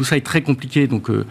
[0.00, 0.86] tout ça est très compliqué.
[0.86, 1.26] Donc, euh,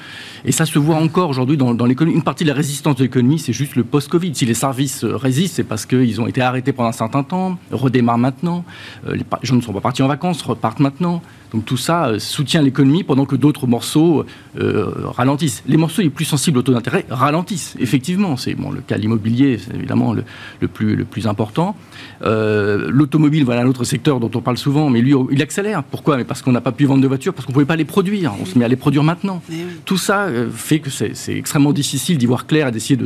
[0.45, 2.15] et ça se voit encore aujourd'hui dans, l'économie.
[2.15, 4.36] Une partie de la résistance de l'économie, c'est juste le post-Covid.
[4.36, 7.58] Si les services euh, résistent, c'est parce qu'ils ont été arrêtés pendant un certain temps,
[7.71, 8.63] redémarrent maintenant.
[9.08, 11.23] Euh, les gens ne sont pas partis en vacances, repartent maintenant.
[11.51, 14.23] Donc tout ça soutient l'économie pendant que d'autres morceaux
[14.55, 15.63] ralentissent.
[15.67, 18.38] Les morceaux les plus sensibles au taux d'intérêt ralentissent, effectivement.
[18.38, 21.75] C'est bon, le cas de l'immobilier, c'est évidemment le, plus, le plus important.
[22.21, 25.84] L'automobile, voilà un autre secteur dont on parle souvent, mais lui, il accélère.
[25.84, 26.17] Pourquoi?
[26.17, 27.86] Mais Parce qu'on n'a pas pu vendre de voitures, parce qu'on ne pouvait pas les
[27.86, 28.34] produire.
[28.39, 29.41] On mais à les produire maintenant.
[29.86, 32.99] Tout ça euh, fait que c'est extrêmement difficile d'y voir clair et d'essayer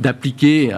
[0.00, 0.76] d'appliquer, de, euh,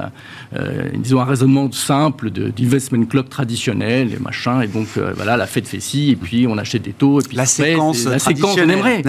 [0.57, 4.61] euh, disons, un raisonnement simple d'investment club traditionnel et machin.
[4.61, 7.21] Et donc, voilà, la fête fait ci, et puis on achète des taux.
[7.21, 9.03] Et puis la séquence, la séquence, on aimerait.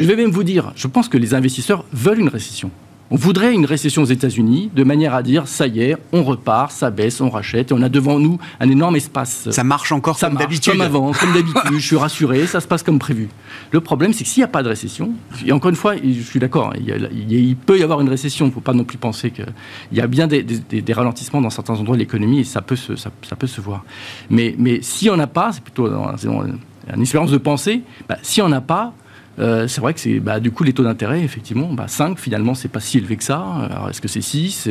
[0.00, 2.70] Je vais même vous dire, je pense que les investisseurs veulent une récession.
[3.10, 6.70] On voudrait une récession aux États-Unis de manière à dire ça y est, on repart,
[6.70, 9.48] ça baisse, on rachète et on a devant nous un énorme espace.
[9.50, 10.74] Ça marche encore comme d'habitude.
[10.74, 11.62] Comme avant, comme d'habitude.
[11.72, 13.28] je suis rassuré, ça se passe comme prévu.
[13.70, 15.12] Le problème, c'est que s'il n'y a pas de récession,
[15.46, 18.44] et encore une fois, je suis d'accord, il, peut y avoir une récession.
[18.44, 19.46] Il ne faut pas non plus penser qu'il
[19.92, 20.44] y a bien des,
[20.92, 23.84] ralentissements dans certains endroits de l'économie et ça peut se, ça, peut se voir.
[24.28, 28.48] Mais, mais si on n'a pas, c'est plutôt une espérance de pensée, bah, si on
[28.48, 28.92] n'a pas,
[29.38, 32.54] euh, c'est vrai que c'est bah, du coup les taux d'intérêt, effectivement, bah, 5 finalement,
[32.54, 33.38] c'est pas si élevé que ça.
[33.70, 34.68] Alors est-ce que c'est 6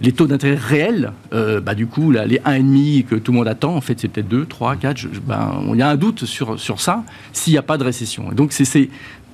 [0.00, 3.48] Les taux d'intérêt réels, euh, bah, du coup, là, les 1,5 que tout le monde
[3.48, 5.06] attend, en fait, c'est peut-être 2, 3, 4.
[5.26, 8.32] Ben, il y a un doute sur, sur ça s'il n'y a pas de récession.
[8.32, 8.88] Et donc, c'est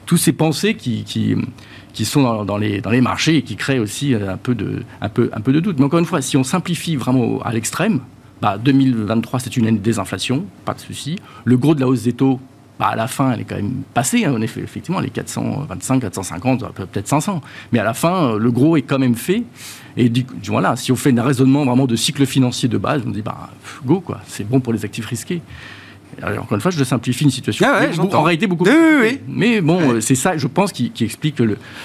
[0.07, 4.15] tous ces pensées qui, qui, sont dans, les, dans les marchés et qui créent aussi
[4.15, 5.79] un peu, de, un, peu, un peu de doute.
[5.79, 8.01] Mais encore une fois, si on simplifie vraiment à l'extrême,
[8.43, 11.19] 2023, c'est une année de désinflation, pas de souci.
[11.45, 12.41] Le gros de la hausse des taux,
[12.79, 14.25] bah, à la fin, elle est quand même passée.
[14.25, 17.41] Hein, en effet, effectivement, les 425, 450, peut-être 500.
[17.73, 19.43] Mais à la fin, le gros est quand même fait.
[19.97, 23.11] Et du, voilà, si on fait un raisonnement vraiment de cycle financier de base, on
[23.11, 23.51] dit, bah,
[23.85, 25.43] go, quoi, c'est bon pour les actifs risqués.
[26.23, 27.67] Alors, encore une fois, je simplifie une situation.
[27.69, 31.43] Ah en réalité, beaucoup oui, oui, Mais bon, c'est ça, je pense, qui, explique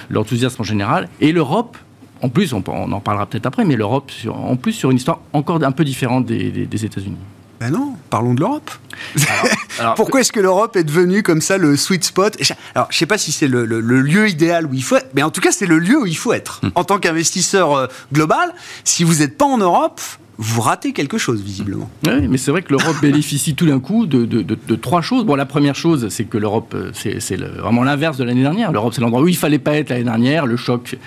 [0.09, 1.09] l'enthousiasme en général.
[1.21, 1.77] Et l'Europe,
[2.21, 5.63] en plus, on, en parlera peut-être après, mais l'Europe, en plus, sur une histoire encore
[5.63, 7.17] un peu différente des États-Unis.
[7.63, 8.69] Ben non, parlons de l'Europe.
[9.95, 12.35] Pourquoi est-ce que l'Europe est devenue comme ça le sweet spot
[12.75, 15.23] Alors, je ne sais pas si c'est le, lieu idéal où il faut être, mais
[15.23, 16.59] en tout cas, c'est le lieu où il faut être.
[16.61, 16.71] Hmm.
[16.75, 20.01] En tant qu'investisseur euh, global, si vous n'êtes pas en Europe,
[20.37, 21.89] vous ratez quelque chose, visiblement.
[22.05, 25.25] Oui, mais c'est vrai que l'Europe bénéficie tout d'un coup de, trois choses.
[25.25, 28.71] Bon, la première chose, c'est que l'Europe, euh, c'est vraiment l'inverse de l'année dernière.
[28.71, 30.45] L'Europe, c'est l'endroit où il fallait pas être l'année dernière.
[30.45, 30.97] Le choc,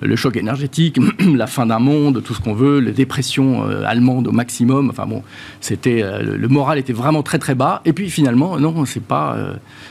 [0.00, 4.28] le choc énergétique, la fin d'un monde, tout ce qu'on veut, les dépressions euh, allemandes
[4.28, 4.90] au maximum.
[4.90, 5.22] Enfin bon,
[5.60, 7.82] c'était euh, le moral était vraiment très très bas.
[7.84, 9.36] Et puis finalement, non, c'est pas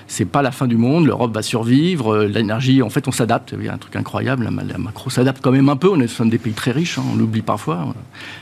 [0.07, 1.05] c'est pas la fin du monde.
[1.05, 2.25] L'Europe va survivre.
[2.25, 3.55] L'énergie, en fait, on s'adapte.
[3.57, 4.43] Il y a un truc incroyable.
[4.43, 5.89] La, macro s'adapte quand même un peu.
[5.89, 7.93] On est des pays très riches, hein, on l'oublie parfois.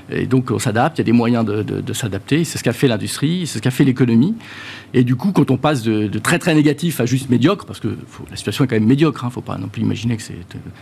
[0.09, 2.43] Et donc on s'adapte, il y a des moyens de, s'adapter.
[2.43, 4.35] C'est ce qu'a fait l'industrie, c'est ce qu'a fait l'économie.
[4.93, 7.97] Et du coup, quand on passe de, très très négatif à juste médiocre, parce que
[8.29, 10.23] la situation est quand même médiocre, il hein, ne faut pas non plus imaginer que
[10.23, 10.37] c'est.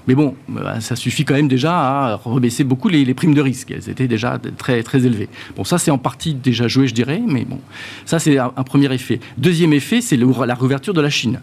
[0.08, 3.72] Mais bon, bah, ça suffit quand même déjà à rebaisser beaucoup les, primes de risque.
[3.72, 5.30] Elles étaient déjà très très élevées.
[5.56, 7.60] Bon, ça c'est en partie déjà joué, je dirais, mais bon,
[8.06, 9.20] ça c'est un, premier effet.
[9.38, 11.40] Deuxième effet, c'est la réouverture de la Chine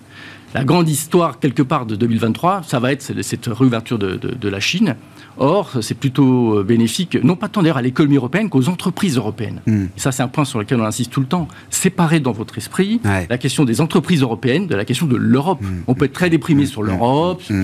[0.54, 4.96] la grande histoire, quelque part, de 2023, ça va être cette réouverture de la Chine.
[5.40, 9.60] Or, c'est plutôt euh, bénéfique, non pas tant d'ailleurs à l'économie européenne qu'aux entreprises européennes.
[9.66, 9.84] Hmm.
[9.84, 11.46] Et ça, c'est un point sur lequel on insiste tout le temps.
[11.70, 15.62] Séparer dans votre esprit la question des entreprises européennes de la question de l'Europe.
[15.62, 15.82] Hmm.
[15.86, 16.86] On peut être très déprimé sur hmm.
[16.86, 17.54] l'Europe, tout,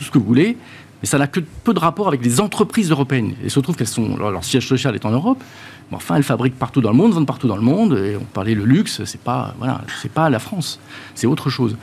[0.00, 0.56] ce que vous voulez,
[1.04, 3.34] mais ça n'a que peu de rapport avec les entreprises européennes.
[3.42, 5.44] Et il se trouve qu'elles sont, leur siège social est en Europe,
[5.90, 8.24] mais enfin, elles fabriquent partout dans le monde, vendent partout dans le monde, et on
[8.24, 10.80] parlait le luxe, c'est pas, voilà, c'est pas la France,
[11.14, 11.76] c'est autre chose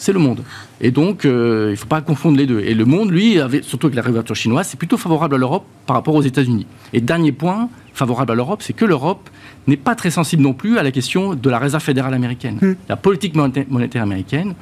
[0.00, 0.44] c'est le monde.
[0.80, 2.60] Et donc, euh, il ne faut pas confondre les deux.
[2.60, 5.64] Et le monde, lui, avait, surtout avec la réouverture chinoise, c'est plutôt favorable à l'Europe
[5.86, 6.68] par rapport aux États-Unis.
[6.92, 9.28] Et dernier point, favorable à l'Europe, c'est que l'Europe
[9.66, 12.58] n'est pas très sensible non plus à la question de la réserve fédérale américaine.
[12.62, 12.74] Hmm.
[12.88, 14.54] La politique monétaire américaine,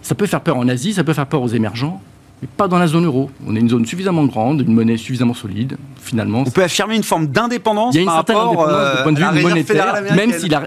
[0.00, 2.00] ça peut faire peur en Asie, ça peut faire peur aux émergents,
[2.42, 3.30] mais pas dans la zone euro.
[3.46, 6.44] On est une zone suffisamment grande, une monnaie suffisamment solide, finalement.
[6.46, 9.18] On peut affirmer une forme d'indépendance Il y a une certaine indépendance du point de
[9.18, 10.66] vue monétaire, même si la,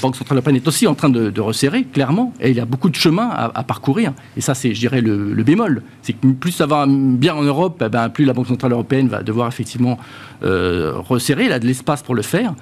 [0.00, 2.88] Banque Centrale Européenne est aussi en train de, resserrer, clairement, et il y a beaucoup
[2.88, 4.12] de chemin à, parcourir.
[4.36, 5.82] Et ça, c'est, je dirais, le, bémol.
[6.00, 9.08] C'est que plus ça va bien en Europe, eh ben, plus la Banque Centrale Européenne
[9.08, 9.98] va devoir effectivement
[10.42, 11.44] euh, resserrer.
[11.44, 12.54] Il a de l'espace pour le faire,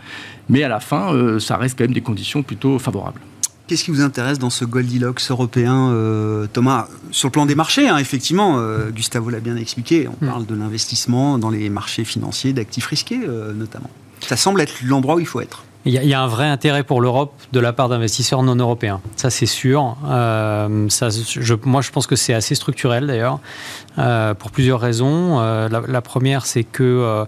[0.49, 3.21] mais à la fin, euh, ça reste quand même des conditions plutôt favorables.
[3.67, 6.89] Qu'est-ce qui vous intéresse dans ce Goldilocks européen, euh, Thomas?
[7.11, 10.29] Sur le plan des marchés, hein, effectivement, euh, Gustavo l'a bien expliqué, on hmm.
[10.29, 13.91] parle de l'investissement dans les marchés financiers, d'actifs risqués euh, notamment.
[14.21, 15.65] Ça semble être l'endroit où il faut être.
[15.85, 19.01] Il y, a, un vrai intérêt pour l'Europe de la part d'investisseurs non européens.
[19.17, 19.97] Ça, c'est sûr.
[20.05, 23.41] ça, je, moi, je pense que c'est assez structurel d'ailleurs,
[24.39, 25.41] pour plusieurs raisons.
[25.41, 27.27] la, première, c'est que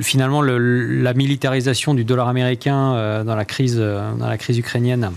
[0.00, 5.10] finalement, la militarisation du dollar américain dans la crise, dans la crise ukrainienne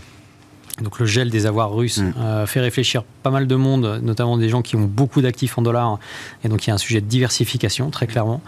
[0.82, 2.13] donc le gel des avoirs russes mm.
[2.17, 5.62] euh, fait réfléchir pas mal de monde, notamment des gens qui ont beaucoup d'actifs en
[5.62, 6.00] dollars.
[6.43, 8.41] Et donc il y a un sujet de diversification, très clairement.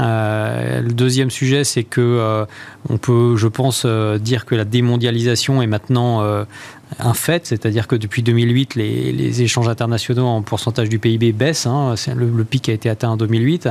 [0.00, 2.44] Euh, le deuxième sujet, c'est que euh,
[2.88, 6.46] on peut, je pense, dire que la démondialisation est maintenant
[6.98, 11.66] un fait, c'est-à-dire que depuis 2008, les, échanges internationaux en pourcentage du PIB baissent.
[11.66, 11.94] Hein.
[12.16, 13.68] le, pic a été atteint en 2008.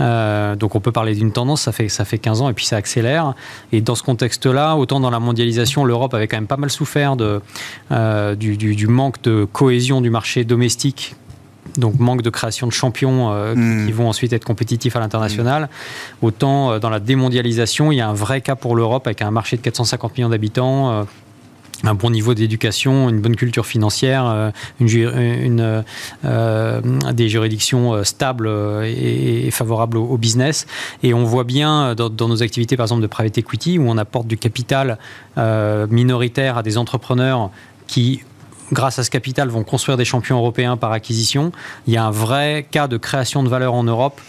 [0.00, 2.64] Euh, donc on peut parler d'une tendance, ça fait, ça fait 15 ans et puis
[2.64, 3.34] ça accélère.
[3.72, 7.16] Et dans ce contexte-là, autant dans la mondialisation, l'Europe avait quand même pas mal souffert
[7.90, 11.16] euh, du, manque de cohésion du marché domestique
[11.76, 13.86] donc manque de création de champions euh, hmm.
[13.86, 15.68] qui vont ensuite être compétitifs à l'international.
[16.22, 19.56] Autant dans la démondialisation, il y a un vrai cas pour l'Europe avec un marché
[19.56, 21.06] de 450 millions d'habitants,
[21.82, 25.84] un bon niveau d'éducation, une bonne culture financière, euh, une,
[26.24, 26.80] euh,
[27.12, 28.50] des juridictions euh, stables
[28.84, 30.66] et, favorables au, business.
[31.02, 34.26] Et on voit bien dans, nos activités, par exemple, de private equity, où on apporte
[34.26, 34.98] du capital
[35.36, 37.50] minoritaire à des entrepreneurs
[37.86, 38.22] qui
[38.72, 41.52] grâce à ce capital, vont construire des champions européens par acquisition.
[41.86, 44.20] Il y a un vrai cas de création de valeur en Europe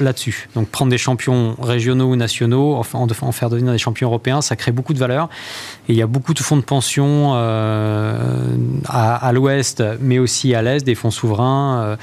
[0.00, 0.48] là-dessus.
[0.54, 4.56] Donc prendre des champions régionaux ou nationaux, en, en, faire devenir des champions européens, ça
[4.56, 5.28] crée beaucoup de valeur.
[5.88, 8.16] Et il y a beaucoup de fonds de pension euh,
[8.88, 11.96] à, l'ouest, mais aussi à l'est, des fonds souverains euh,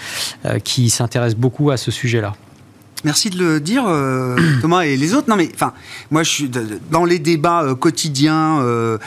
[0.46, 2.34] euh, qui s'intéressent beaucoup à ce sujet-là.
[3.04, 5.30] Merci de le dire, euh, Thomas et les autres.
[5.30, 5.74] Non, mais enfin,
[6.10, 6.52] moi, je suis
[6.92, 8.60] dans les débats euh, quotidiens.
[8.62, 8.98] Euh,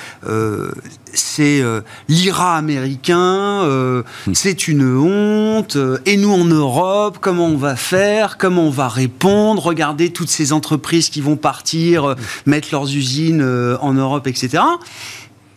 [1.13, 1.61] c'est
[2.09, 4.33] l'IRA américain, hmm.
[4.33, 5.77] c'est une honte.
[6.07, 10.53] et nous en Europe, comment on va faire Comment on va répondre Regardez toutes ces
[10.53, 12.15] entreprises qui vont partir,
[12.47, 13.43] mettre leurs usines
[13.81, 14.63] en Europe, etc.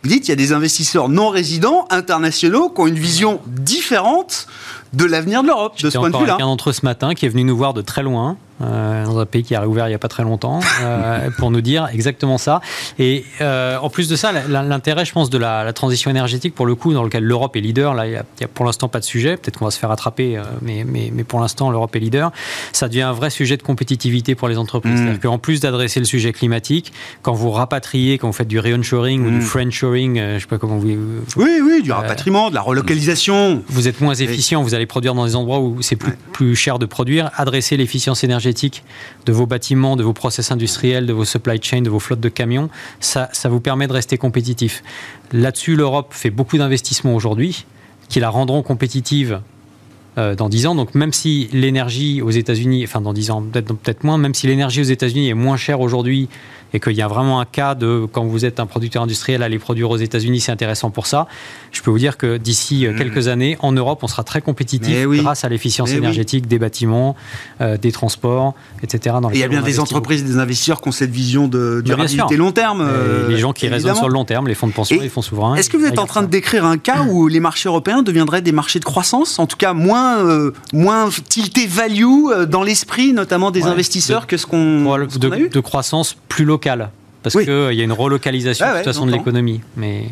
[0.02, 4.48] Vous dites, il y a des investisseurs non résidents, internationaux, qui ont une vision différente
[4.94, 6.36] de l'avenir de l'Europe, de ce point de vue-là.
[6.36, 9.18] un d'entre eux ce matin qui est venu nous voir de très loin, euh, dans
[9.18, 11.88] un pays qui a réouvert il n'y a pas très longtemps, euh, pour nous dire
[11.92, 12.60] exactement ça.
[12.98, 16.74] Et euh, en plus de ça, l'intérêt, je pense, de la, transition énergétique, pour le
[16.74, 19.36] coup, dans lequel l'Europe est leader, là, il n'y a, pour l'instant pas de sujet,
[19.36, 22.30] peut-être qu'on va se faire attraper, mais, mais, mais, pour l'instant, l'Europe est leader,
[22.72, 24.92] ça devient un vrai sujet de compétitivité pour les entreprises.
[24.92, 24.96] Mmh.
[24.96, 29.26] C'est-à-dire qu'en plus d'adresser le sujet climatique, quand vous rapatriez, quand vous faites du re-onshoring
[29.26, 29.42] ou du mmh.
[29.42, 30.88] friendshoring, je ne sais pas comment vous...
[31.36, 33.62] Oui, oui, du rapatriement, de la relocalisation.
[33.68, 36.78] Vous êtes moins efficient, vous allez produire dans des endroits où c'est plus, plus cher
[36.78, 38.53] de produire, adresser l'efficience énergétique
[39.26, 42.28] de vos bâtiments, de vos process industriels, de vos supply chains, de vos flottes de
[42.28, 44.82] camions, ça, vous permet de rester compétitif.
[45.32, 47.66] Là-dessus, l'Europe fait beaucoup d'investissements aujourd'hui
[48.08, 49.40] qui la rendront compétitive
[50.18, 50.74] euh, dans 10 ans.
[50.74, 54.46] Donc même si l'énergie aux États-Unis, enfin dans 10 ans peut-être peut moins, même si
[54.46, 56.28] l'énergie aux États-Unis est moins chère aujourd'hui
[56.74, 59.60] et qu'il y a vraiment un cas de quand vous êtes un producteur industriel, aller
[59.60, 61.28] produire aux États-Unis, c'est intéressant pour ça.
[61.70, 62.96] Je peux vous dire que d'ici euh, mmh.
[62.96, 67.14] quelques années, en Europe, on sera très compétitif grâce à l'efficience énergétique des bâtiments,
[67.60, 69.16] euh, des transports, etc.
[69.32, 72.36] il y a bien des entreprises et des investisseurs qui ont cette vision de durabilité
[72.36, 72.80] long terme.
[72.84, 75.22] Euh, les gens qui raisonnent sur le long terme, les fonds de pension, les fonds
[75.22, 75.54] souverains.
[75.54, 78.42] Est-ce que vous êtes en train de décrire un cas où les marchés européens deviendraient
[78.42, 83.62] des marchés de croissance, en tout cas moins, moins tiltés value dans l'esprit, notamment des
[83.62, 85.48] investisseurs, que ce qu'on a eu?
[85.48, 86.63] De croissance plus locale
[87.22, 89.60] parce qu'il y a une relocalisation de toute façon de l'économie.
[89.76, 90.10] Mais...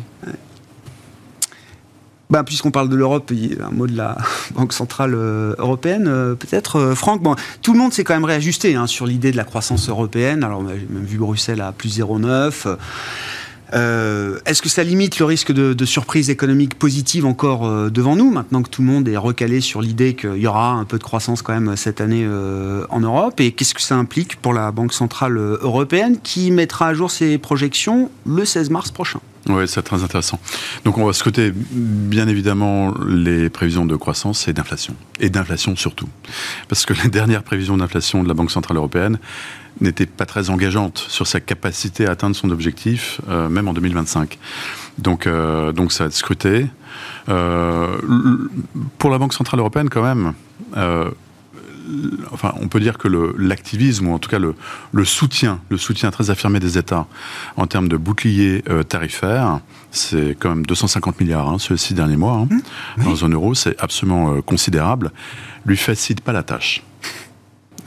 [2.29, 4.17] Ben, Puisqu'on parle de l'Europe, un mot de la
[4.55, 6.77] Banque Centrale euh, Européenne, euh, peut-être.
[6.77, 9.43] Euh, Franck, bon, tout le monde s'est quand même réajusté hein, sur l'idée de la
[9.43, 10.43] croissance européenne.
[10.43, 12.75] Alors, j'ai même vu Bruxelles à plus 0,9.
[13.73, 18.31] Euh, est-ce que ça limite le risque de, surprise économique positive encore euh, devant nous,
[18.31, 21.03] maintenant que tout le monde est recalé sur l'idée qu'il y aura un peu de
[21.03, 23.39] croissance quand même cette année euh, en Europe?
[23.39, 27.37] Et qu'est-ce que ça implique pour la Banque Centrale Européenne qui mettra à jour ses
[27.37, 29.19] projections le 16 mars prochain?
[29.49, 30.39] Oui, c'est très intéressant.
[30.85, 34.95] Donc on va scruter bien évidemment les prévisions de croissance et d'inflation.
[35.19, 36.07] Et d'inflation surtout.
[36.69, 39.19] Parce que les dernières prévisions d'inflation de la Banque Centrale Européenne
[39.81, 44.37] n'était pas très engageante sur sa capacité à atteindre son objectif, euh, même en 2025.
[44.97, 46.67] Donc, euh, donc ça va être scruté.
[47.29, 47.97] Euh,
[48.97, 50.33] pour la Banque Centrale Européenne, quand même,
[52.31, 53.07] enfin, on peut dire que
[53.37, 54.55] l'activisme, ou en tout cas le,
[54.91, 57.07] le, soutien, le soutien très affirmé des États
[57.57, 59.59] en termes de bouclier tarifaire,
[59.91, 63.03] c'est quand même 250 milliards hein, ces six derniers mois, hein, mmh.
[63.03, 65.11] dans la zone euro, c'est absolument considérable,
[65.65, 66.83] lui facilite pas la tâche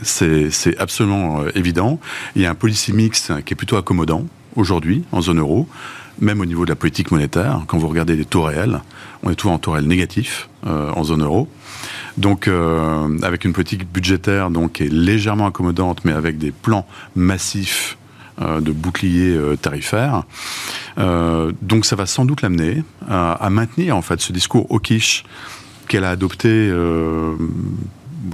[0.03, 2.01] c'est absolument euh, évident.
[2.35, 5.69] Il y a un policy mix qui est plutôt accommodant aujourd'hui en zone euro.
[6.19, 7.63] même au niveau de la politique monétaire.
[7.67, 8.81] Quand vous regardez les taux réels,
[9.23, 11.47] on est toujours en taux réel négatif en zone euro.
[12.17, 12.49] Donc,
[13.23, 17.99] avec une politique budgétaire donc, qui est légèrement accommodante, mais avec des plans massifs
[18.41, 20.23] de boucliers tarifaires.
[20.97, 25.25] donc, ça va sans doute l'amener à, maintenir en fait ce discours hawkish
[25.89, 26.73] qu'elle a adopté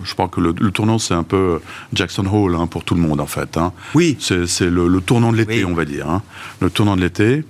[0.05, 1.61] je crois que le, tournant, c'est un peu
[1.93, 3.57] Jackson Hole hein, pour tout le monde, en fait.
[3.57, 3.73] Hein.
[3.95, 4.17] Oui.
[4.21, 6.09] C'est le, tournant de l'été, on va dire.
[6.09, 6.23] Hein.
[6.61, 7.45] Le tournant de l'été,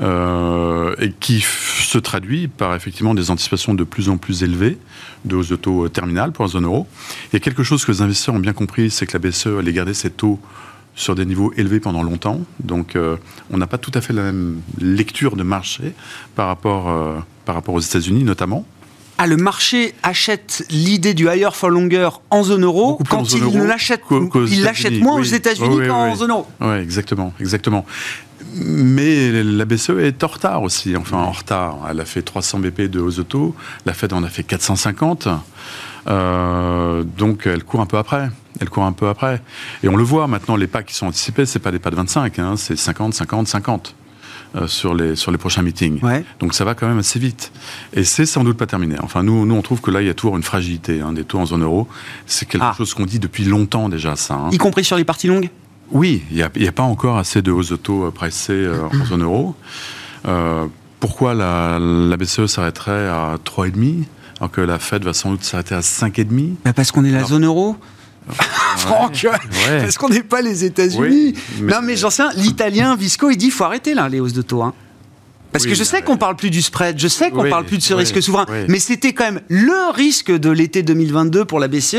[0.00, 4.78] euh, et qui se traduit par effectivement des anticipations de plus en plus élevées
[5.24, 6.86] de hausses de taux terminales pour la zone euro.
[7.32, 9.58] Il y a quelque chose que les investisseurs ont bien compris, c'est que la BCE
[9.58, 10.40] allait garder ses taux
[10.94, 12.40] sur des niveaux élevés pendant longtemps.
[12.60, 13.16] Donc, euh,
[13.50, 15.92] on n'a pas tout à fait la même lecture de marché
[16.34, 18.66] par rapport, euh, par rapport aux États-Unis, notamment.
[19.18, 24.02] Ah, le marché achète l'idée du higher for longer en zone euro quand il l'achète,
[24.50, 26.46] il l'achète moins aux États-Unis qu'en zone euro.
[26.60, 27.86] Oui, exactement, exactement.
[28.54, 31.78] Mais la BCE est en retard aussi, enfin en retard.
[31.90, 33.54] Elle a fait 300 BP de hausse auto,
[33.86, 35.28] la Fed en a fait 450.
[36.08, 38.28] Euh, donc elle court un peu après.
[38.60, 39.40] Elle court un peu après.
[39.82, 41.96] Et on le voit maintenant, les pas qui sont anticipés, c'est pas des pas de
[41.96, 43.94] 25, hein, c'est 50, 50, 50.
[44.56, 46.00] Euh, sur, les, sur les prochains meetings.
[46.40, 47.52] Donc ça va quand même assez vite.
[47.92, 48.96] Et c'est sans doute pas terminé.
[49.02, 51.24] Enfin, nous, nous on trouve que là, il y a toujours une fragilité hein, des
[51.24, 51.86] taux en zone euro.
[52.24, 52.74] C'est quelque ah.
[52.76, 54.34] chose qu'on dit depuis longtemps déjà, ça.
[54.34, 54.50] Hein.
[54.52, 55.50] Y compris sur les parties longues?
[55.90, 59.04] Oui, il n'y a, a, pas encore assez de hausses de taux pressées euh, en
[59.04, 59.54] zone euro.
[60.26, 60.66] Euh,
[61.00, 64.04] pourquoi la, la BCE s'arrêterait à 3,5
[64.38, 67.24] alors que la Fed va sans doute s'arrêter à 5,5 bah Parce qu'on est la
[67.24, 67.76] zone euro
[68.76, 69.26] Franck,
[69.68, 73.64] est-ce qu'on n'est pas les États-Unis Non, mais j'en sais, l'italien Visco, il dit faut
[73.64, 74.62] arrêter là les hausses de taux.
[74.62, 74.74] Hein.
[75.56, 77.82] Parce que je sais qu'on parle plus du spread, je sais qu'on parle plus de
[77.82, 81.96] ce risque souverain, mais c'était quand même le risque de l'été 2022 pour la BCE.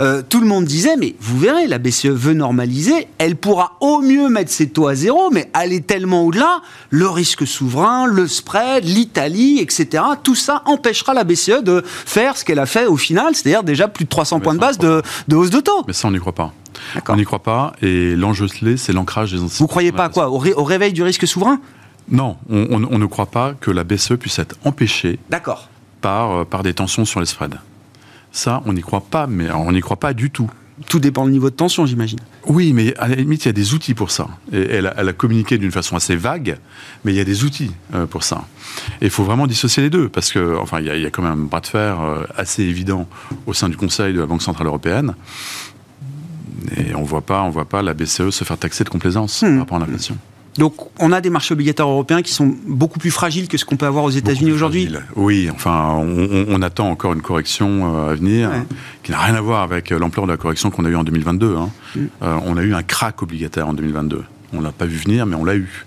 [0.00, 4.00] Euh, tout le monde disait, mais vous verrez, la BCE veut normaliser, elle pourra au
[4.00, 8.84] mieux mettre ses taux à zéro, mais aller tellement au-delà, le risque souverain, le spread,
[8.84, 10.02] l'Italie, etc.
[10.22, 13.86] Tout ça empêchera la BCE de faire ce qu'elle a fait au final, c'est-à-dire déjà
[13.86, 15.02] plus de 300 points de base de,
[15.32, 15.84] hausse de taux.
[15.86, 16.52] Mais ça, on n'y croit pas.
[17.08, 19.64] On n'y croit pas, et l'enjeu clé, c'est l'ancrage des institutions.
[19.64, 21.60] Vous croyez pas à quoi au réveil du risque souverain?
[22.08, 25.18] Non, on, ne croit pas que la BCE puisse être empêchée
[26.00, 27.58] par, euh, par des tensions sur les spreads.
[28.32, 30.50] Ça, on n'y croit pas, mais on n'y croit pas du tout.
[30.88, 32.18] Tout dépend du niveau de tension, j'imagine.
[32.46, 34.26] Oui, mais à la limite, il y a des outils pour ça.
[34.52, 36.58] Et elle, a, communiqué d'une façon assez vague,
[37.04, 38.44] mais il y a des outils euh, pour ça.
[39.00, 41.32] Et il faut vraiment dissocier les deux, parce que, enfin, il y, a, quand même
[41.32, 43.08] un bras de fer euh, assez évident
[43.46, 45.14] au sein du Conseil de la Banque centrale européenne.
[46.76, 49.50] Et on ne voit pas la BCE se faire taxer de complaisance hmm.
[49.50, 50.18] par rapport à l'inflation.
[50.58, 53.76] Donc on a des marchés obligataires européens qui sont beaucoup plus fragiles que ce qu'on
[53.76, 54.88] peut avoir aux États-Unis aujourd'hui.
[55.16, 58.50] Oui, enfin on, attend encore une correction euh, à venir
[59.02, 61.04] qui n'a rien à voir avec euh, l'ampleur de la correction qu'on a eue en
[61.04, 61.56] 2022.
[61.56, 61.70] Hein.
[61.94, 62.00] Mm.
[62.22, 64.24] Euh, on a eu un crack obligataire en 2022.
[64.52, 65.84] On l'a pas vu venir, mais on l'a eu.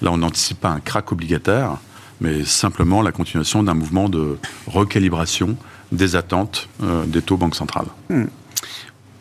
[0.00, 1.76] Là, on n'anticipe pas un crack obligataire,
[2.20, 5.56] mais simplement la continuation d'un mouvement de recalibration
[5.92, 6.68] des attentes
[7.06, 7.86] des taux banque centrale.
[8.08, 8.24] Mm.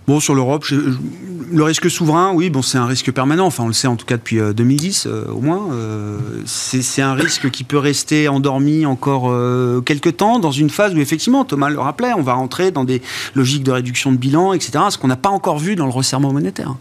[0.08, 0.66] Bon, sur l'Europe,
[1.51, 3.47] le risque souverain, oui, bon, c'est un risque permanent.
[3.47, 5.70] Enfin, on le sait en tout cas depuis 2010, euh, euh, au moins.
[5.72, 9.34] Euh, c'est un risque qui peut rester endormi encore
[9.84, 13.01] quelques temps, dans une phase où, effectivement, Thomas le rappelait, on va rentrer dans des
[13.34, 16.32] logiques de réduction de bilan, etc., ce qu'on n'a pas encore vu dans le resserrement
[16.32, 16.76] monétaire.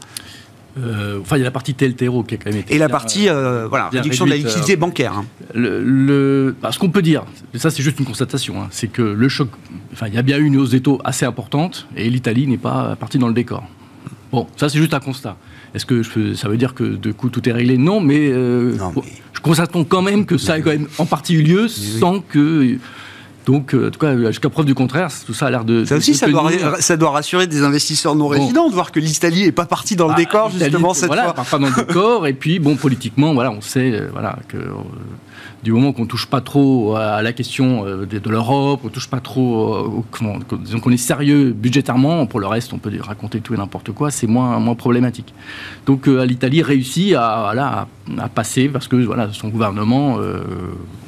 [0.77, 2.75] Euh, enfin, il y a la partie TLTRO qui a quand même été.
[2.75, 5.13] Et la partie euh, voilà, réduction de la liquidité euh, bancaire.
[5.13, 5.25] Hein.
[5.55, 9.29] Le, bah, ce qu'on peut dire, ça c'est juste une constatation, hein, c'est que le
[9.29, 9.49] choc.
[9.93, 12.59] Enfin, il y a bien eu une hausse des taux assez importante et l'Italie n'est
[12.59, 13.65] pas partie dans le décor.
[14.33, 15.37] Bon, ça c'est juste un constat.
[15.75, 16.03] Est-ce que
[16.35, 17.79] ça veut dire que de coup tout est réglé?
[17.79, 19.03] Non mais, non, mais...
[19.33, 22.79] je constate quand même que ça a quand même en partie eu lieu sans que
[23.47, 25.85] donc, euh, en tout cas, jusqu'à preuve du contraire, tout ça a l'air de.
[25.85, 29.45] Ça aussi, ça doit, ça doit, rassurer des investisseurs non résidents de voir que l'Italie
[29.45, 31.45] n'est pas partie dans le ah, décor, justement, cette voilà, fois.
[31.45, 32.27] Pas dans le décor.
[32.27, 34.57] et puis, bon, politiquement, voilà, on sait euh, voilà, que.
[34.57, 34.71] Euh,
[35.63, 39.21] du moment qu'on ne touche pas trop à la question de, l'Europe, on touche pas
[39.21, 40.05] trop,
[40.61, 44.11] disons qu'on est sérieux budgétairement, pour le reste on peut raconter tout et n'importe quoi,
[44.11, 45.33] c'est moins, moins problématique.
[45.87, 47.87] Donc l'Italie réussit à, voilà,
[48.19, 50.19] à, passer parce que voilà, son gouvernement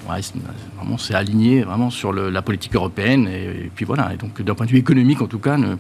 [0.07, 4.13] vraiment s'est aligné vraiment sur la politique européenne et, puis voilà.
[4.15, 5.77] Et donc d'un point de vue économique en tout cas, ne,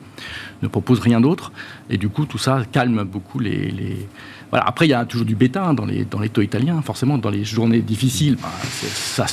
[0.62, 1.52] ne propose rien d'autre.
[1.90, 4.08] Et du coup, tout ça calme beaucoup les.
[4.50, 4.64] Voilà.
[4.66, 7.18] Après, il y a toujours du bêta hein, dans, les, dans les taux italiens, forcément,
[7.18, 8.36] dans les journées difficiles.
[8.40, 9.26] Bah, ça,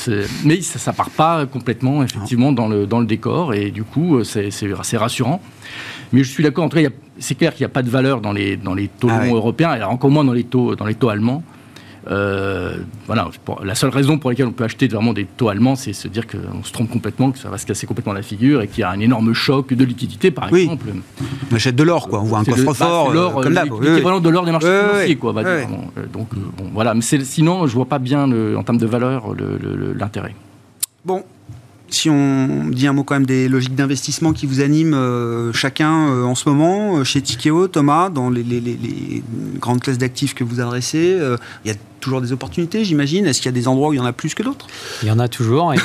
[0.44, 3.54] mais ça ne part pas complètement, effectivement, dans le, dans le décor.
[3.54, 4.50] Et du coup, c'est
[4.80, 5.40] assez rassurant.
[6.14, 6.90] Mais je suis d'accord, en tout cas,
[7.20, 9.70] c'est clair qu'il n'y a pas de valeur dans les, dans les taux ah européens,
[9.70, 11.44] alors encore moins dans les taux, dans les taux allemands.
[12.06, 13.30] Voilà,
[13.64, 16.26] la seule raison pour laquelle on peut acheter vraiment des taux allemands, c'est se dire
[16.28, 18.84] qu'on se trompe complètement, que ça va se casser complètement la figure et qu'il y
[18.84, 20.88] a un énorme choc de liquidité, par exemple.
[21.52, 22.22] On achète de l'or, quoi.
[22.22, 25.34] On voit un coffre-fort, bah, l'or, comme l'équivalent de l'or des marchés financiers, quoi.
[26.12, 26.94] donc, bon, voilà.
[26.94, 29.34] Mais sinon, je vois pas bien, en termes de valeur,
[29.98, 30.36] l'intérêt.
[31.06, 31.24] Bon,
[31.94, 36.10] si on dit un mot quand même des logiques d'investissement qui vous animent euh, chacun
[36.10, 39.24] euh, en ce moment, euh, chez Tikeo, Thomas, dans les, les
[39.60, 41.20] grandes classes d'actifs que vous adressez,
[41.64, 43.26] il y a toujours des opportunités, j'imagine.
[43.26, 44.68] Est-ce qu'il y a des endroits où il y en a plus que d'autres?
[45.02, 45.80] Il y en a toujours, il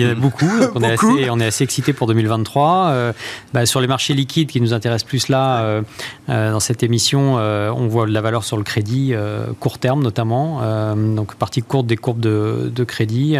[0.00, 0.50] y en a, beaucoup.
[0.74, 2.88] on, Est assez, on est assez excité pour 2023.
[2.88, 3.12] Euh,
[3.54, 5.82] bah, sur les marchés liquides qui nous intéressent plus là, euh,
[6.28, 9.14] euh, dans cette émission, on voit de la valeur sur le crédit,
[9.58, 10.60] court terme notamment.
[10.94, 13.36] donc partie courte des courbes de, de crédit.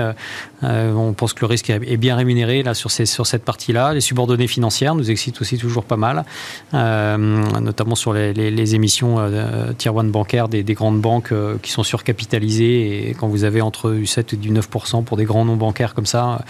[0.62, 3.92] on pense que le risque est bien rémunéré là, sur, ces, sur cette partie-là.
[3.92, 6.24] Les subordonnées financières nous excitent aussi toujours pas mal,
[6.72, 9.18] notamment sur les, les, émissions
[9.76, 13.92] tier 1 bancaires des, des, grandes banques qui sont surcapitalisées et quand vous avez entre
[13.92, 16.44] du 7 et du 9% pour des grands noms bancaires comme ça,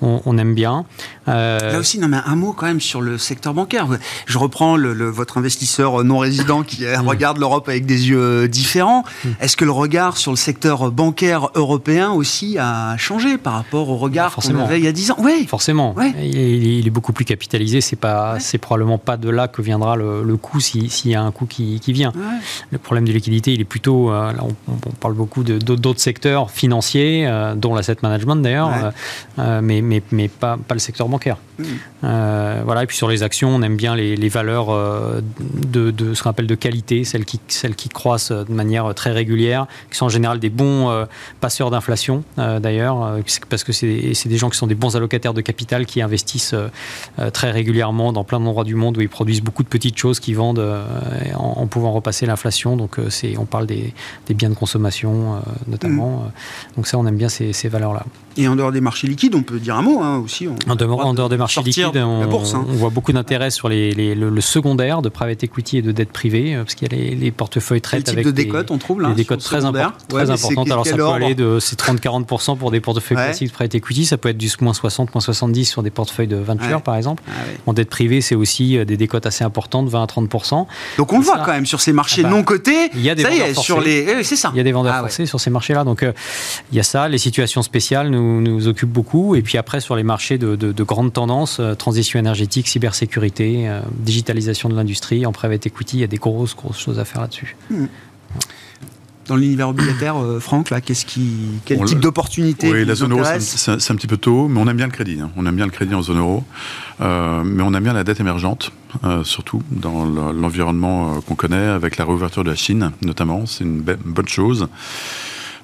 [0.00, 0.84] on, aime bien.
[1.28, 3.86] Euh, Là aussi, non, mais un mot quand même sur le secteur bancaire.
[4.26, 7.06] Je reprends le, votre investisseur non résident qui mm.
[7.06, 9.04] regarde l'Europe avec des yeux euh, différents.
[9.24, 9.28] Mm.
[9.40, 13.96] Est-ce que le regard sur le secteur bancaire européen aussi a changé par rapport au
[13.96, 15.16] regard qu'on avait il y a 10 ans?
[15.18, 15.94] Oui, forcément.
[16.18, 17.80] Il, est beaucoup plus capitalisé.
[17.80, 21.30] C'est pas, c'est probablement pas de là que viendra le, coût s'il y a un
[21.32, 22.12] coût qui, vient.
[22.70, 26.50] Le problème de liquidité, il est plutôt, euh, là, on, on, parle beaucoup d'autres secteurs
[26.50, 28.90] financiers, euh, dont l'asset management d'ailleurs, euh,
[29.38, 31.38] euh, mais, mais, mais pas, pas, le secteur bancaire.
[31.58, 31.64] Mm.
[32.64, 34.68] voilà, et puis sur les actions, on aime bien les, les valeurs
[35.40, 39.12] de, de, ce qu'on appelle de qualité, celles qui, celles qui croissent de manière très
[39.12, 41.06] régulière, qui sont en général des bons
[41.40, 43.18] passeurs d'inflation d'ailleurs,
[43.50, 46.54] parce que c'est des gens qui sont des bons allocataires de capital qui investissent
[47.34, 50.32] très régulièrement dans plein d'endroits du monde où ils produisent beaucoup de petites choses qui
[50.32, 50.66] vendent
[51.34, 52.76] en, en, pouvant repasser l'inflation.
[52.76, 53.92] Donc c'est on parle des,
[54.26, 56.10] des biens de consommation euh, notamment.
[56.10, 56.26] Mm.
[56.26, 58.04] Euh, donc ça, on aime bien ces, valeurs-là.
[58.36, 60.48] Et en dehors des marchés liquides, on peut dire un mot hein, aussi.
[60.48, 62.28] en, dehors, des marchés liquides, on, hein.
[62.54, 66.54] on, voit beaucoup d'intérêt sur les, le, secondaire de private equity et de dette privée,
[66.54, 69.14] euh, parce qu'il y a les, portefeuilles traitent avec de décotes, on trouve là, des
[69.14, 70.70] décotes très, très importantes.
[70.70, 74.28] Alors ça peut aller de 30-40% pour des portefeuilles classiques de private equity, ça peut
[74.28, 77.22] être du moins 60, moins 70 sur des portefeuilles de venture par exemple.
[77.28, 77.32] Ah
[77.66, 80.66] en dette privée, c'est aussi des décotes assez importantes, 20 à 30%.
[80.98, 82.90] Donc on le voit quand même sur ces marchés ah bah, non cotés.
[82.94, 84.50] Il y a des vendeurs sur les, c'est ça.
[84.54, 85.84] Il y a des vendeurs ah sur ces marchés-là.
[85.84, 86.12] Donc euh,
[86.72, 89.34] il y a ça, les situations spéciales nous, nous occupent beaucoup.
[89.34, 93.80] Et puis après, sur les marchés de, de, grandes tendances, euh, transition énergétique, cybersécurité, euh,
[93.98, 97.20] digitalisation de l'industrie, en private equity, il y a des grosses, grosses choses à faire
[97.20, 97.56] là-dessus.
[97.70, 97.86] Hmm.
[99.26, 103.70] dans l'univers obligataire, Franck, là, qu'est-ce qui, quel type d'opportunité Oui, la zone euro, c'est
[103.70, 105.20] un, petit peu tôt, mais on aime bien le crédit.
[105.20, 105.30] Hein.
[105.36, 106.44] On aime bien le crédit en zone euro,
[107.00, 108.72] mais on aime bien la dette émergente,
[109.24, 113.46] surtout dans l'environnement qu'on connaît, avec la réouverture de la Chine, notamment.
[113.46, 114.68] C'est une bonne chose.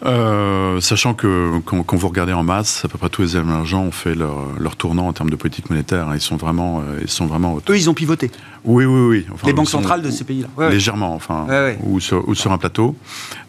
[0.04, 3.90] Euh, sachant que quand, vous regardez en masse, à peu près tous les émergents ont
[3.90, 6.08] fait leur, leur tournant en termes de politique monétaire.
[6.14, 7.58] Ils sont vraiment, euh, ils sont vraiment.
[7.68, 8.30] Eux, ils ont pivoté.
[8.64, 9.26] Oui, oui, oui.
[9.46, 10.70] les banques centrales de ces pays-là.
[10.70, 11.46] légèrement, enfin,
[11.82, 12.94] ou, sur, ou, sur, un plateau.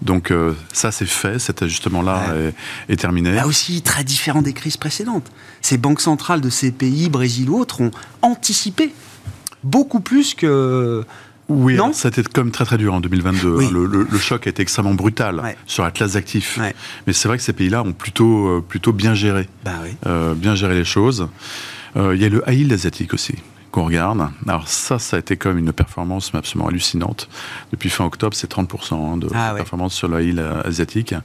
[0.02, 1.40] Donc euh, ça, c'est fait.
[1.40, 2.36] Cet ajustement-là
[2.88, 3.34] est, est, terminé.
[3.34, 5.30] Là aussi, très différent des crises précédentes.
[5.62, 8.94] Ces banques centrales de ces pays, Brésil ou autres, ont anticipé
[9.68, 11.06] beaucoup plus que
[11.50, 13.60] oui, non ça a été comme très très dur en 2022.
[13.62, 13.70] Hein.
[13.72, 16.60] Le, choc a été extrêmement brutal sur la classe d'actifs.
[17.06, 19.72] Mais c'est vrai que ces pays-là ont plutôt, euh, plutôt bien géré, bah
[20.06, 21.30] euh, bien géré les choses.
[21.96, 23.36] Euh, il y a le high asiatique aussi
[23.72, 24.28] qu'on regarde.
[24.48, 27.30] Alors ça, ça a été comme une performance absolument hallucinante.
[27.72, 31.16] Depuis fin octobre, c'est 30% hein, de ah performance sur le high asiatique.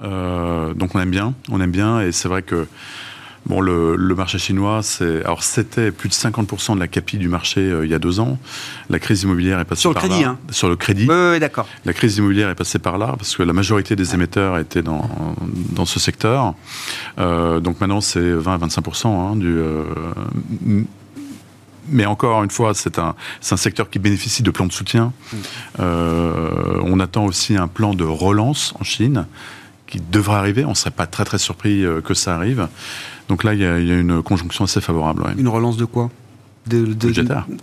[0.00, 2.66] donc on aime bien, on aime bien, et c'est vrai que
[3.46, 7.60] Bon, le, marché chinois, c'est alors c'était plus de 50% de la capi du marché
[7.60, 8.38] euh, il y a deux ans.
[8.88, 10.38] La crise immobilière est passée sur le crédit, Hein.
[10.50, 11.06] Sur le crédit.
[11.10, 11.66] Oui, d'accord.
[11.84, 15.08] La crise immobilière est passée par là parce que la majorité des émetteurs étaient dans
[15.72, 16.54] dans ce secteur.
[17.18, 19.58] Euh, donc maintenant, c'est 20 à 25% hein, du.
[19.58, 19.84] Euh,
[21.90, 23.14] mais encore une fois, c'est un,
[23.50, 25.12] un secteur qui bénéficie de plans de soutien.
[25.78, 29.26] On attend aussi un plan de relance en Chine
[29.86, 30.64] qui devrait arriver.
[30.64, 32.68] On ne serait pas très très surpris que ça arrive.
[33.28, 35.24] Donc là, il y, a une conjonction assez favorable.
[35.38, 36.10] Une relance de quoi?
[36.66, 37.12] De, de,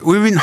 [0.03, 0.41] Oui, oui, non.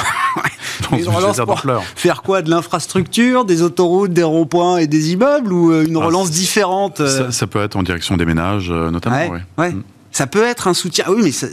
[0.99, 1.63] une relance pour
[1.95, 2.43] faire quoi?
[2.43, 7.01] De l'infrastructure, des autoroutes, des ronds-points et des immeubles ou euh, une ah, relance différente
[7.01, 7.31] euh?
[7.31, 9.39] ça, peut être en direction des ménages, euh, notamment.
[9.57, 9.83] Ouais, mm.
[10.11, 11.05] Ça peut être un soutien.
[11.07, 11.49] Ah oui, mais,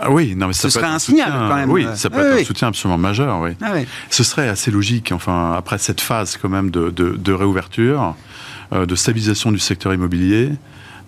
[0.00, 1.70] ah oui, non, mais ça ce serait un, signal quand même.
[1.70, 3.40] Oui, ça peut être un soutien absolument majeur.
[3.40, 3.52] Oui.
[3.62, 3.72] Ah
[4.10, 5.12] ce serait assez logique.
[5.12, 8.14] Enfin, après cette phase quand même de, de réouverture,
[8.72, 10.50] de stabilisation du secteur immobilier,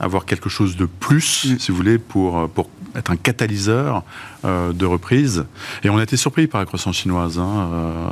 [0.01, 1.59] avoir quelque chose de plus, mm.
[1.59, 4.03] si vous voulez, pour, euh, pour être un catalyseur
[4.44, 5.44] euh, de reprise.
[5.84, 8.09] Et on a été surpris par la croissance chinoise, hein, euh,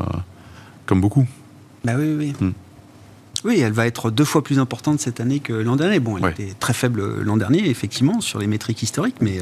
[0.86, 1.26] comme beaucoup.
[1.84, 2.34] Bah oui, oui.
[2.40, 2.52] Mm.
[3.44, 6.00] Oui, elle va être deux fois plus importante cette année que l'an dernier.
[6.00, 9.38] Bon, elle était très faible l'an dernier, effectivement, sur les métriques historiques, mais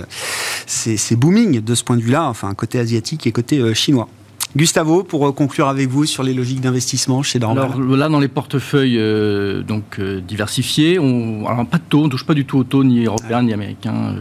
[0.66, 4.08] c'est booming de ce point de vue-là, enfin, côté asiatique et côté chinois.
[4.54, 7.70] Gustavo, pour euh, conclure avec vous sur les logiques d'investissement chez Dorval.
[7.72, 12.08] Alors là, dans les portefeuilles euh, donc euh, diversifiés, on, alors pas de taux, on
[12.10, 14.14] touche pas du tout au taux ni européen ni américain.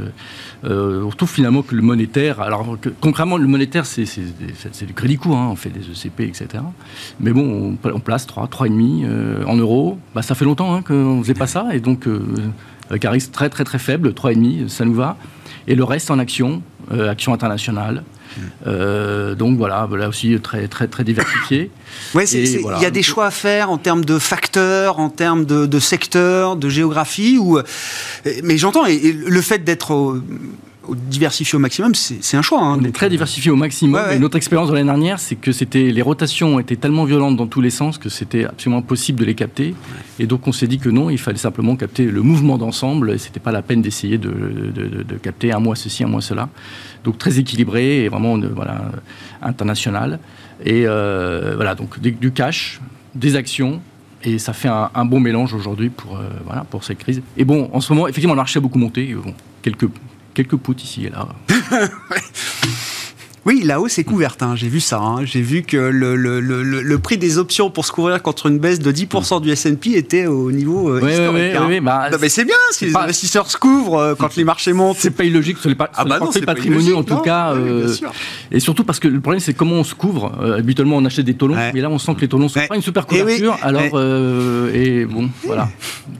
[0.63, 4.05] on trouve finalement que le monétaire, alors concrètement, le monétaire, c'est
[4.85, 6.63] du crédit court, hein, on fait des ECP, etc.
[7.19, 9.97] Mais bon, on, place 3, 3,5 en euros.
[10.15, 12.07] Bah, ça fait longtemps hein, qu'on ne faisait pas ça, et donc
[12.89, 15.17] avec un risque très très très faible, 3,5, ça nous va.
[15.67, 18.03] Et le reste en actions, actions internationales.
[18.67, 21.71] Euh, donc voilà, là aussi très très très diversifié.
[22.15, 25.79] il y a des choix à faire en termes de facteurs, en termes de, de
[25.79, 27.37] secteurs, de géographie.
[27.37, 27.63] Ou, euh,
[28.43, 30.21] mais j'entends, et, le fait d'être
[30.89, 32.61] diversifié au maximum, c'est un choix.
[32.61, 34.01] Hein, on est très diversifié au maximum.
[34.11, 37.47] Et notre expérience de l'année dernière, c'est que c'était les rotations étaient tellement violentes dans
[37.47, 39.75] tous les sens que c'était absolument impossible de les capter.
[40.19, 43.11] Et donc on s'est dit que non, il fallait simplement capter le mouvement d'ensemble.
[43.11, 46.49] Et c'était pas la peine d'essayer de, de, capter un mois ceci, un mois cela.
[47.03, 48.91] Donc très équilibré et vraiment voilà
[49.41, 50.19] international.
[50.63, 52.79] Et euh, voilà donc du cash,
[53.15, 53.81] des actions
[54.23, 57.21] et ça fait un, bon mélange aujourd'hui pour, euh, voilà, pour cette crise.
[57.37, 59.15] Et bon, en ce moment, effectivement, le marché a beaucoup monté.
[59.61, 59.87] Quelques
[60.33, 61.27] quelques poutres ici et là.
[63.43, 64.99] Oui, la hausse est couverte, hein, j'ai vu ça.
[64.99, 65.25] Hein.
[65.25, 68.59] J'ai vu que le, le, le, le, prix des options pour se couvrir contre une
[68.59, 71.55] baisse de 10% du S&P était au niveau euh, historique.
[71.67, 71.81] Oui, hein.
[71.81, 74.97] bah, mais c'est bien, si les investisseurs se couvrent euh, quand les marchés montent.
[74.99, 77.53] C'est pas illogique sur les, pa ah bah patrimoniaux en tout cas.
[77.53, 77.91] Euh,
[78.51, 80.31] et surtout parce que le problème c'est comment on se couvre.
[80.55, 82.59] habituellement on achète des taux longs, mais là on sent que les taux longs sont
[82.67, 83.57] pas une super eh couverture.
[83.63, 83.81] alors,
[84.71, 85.67] et bon, voilà.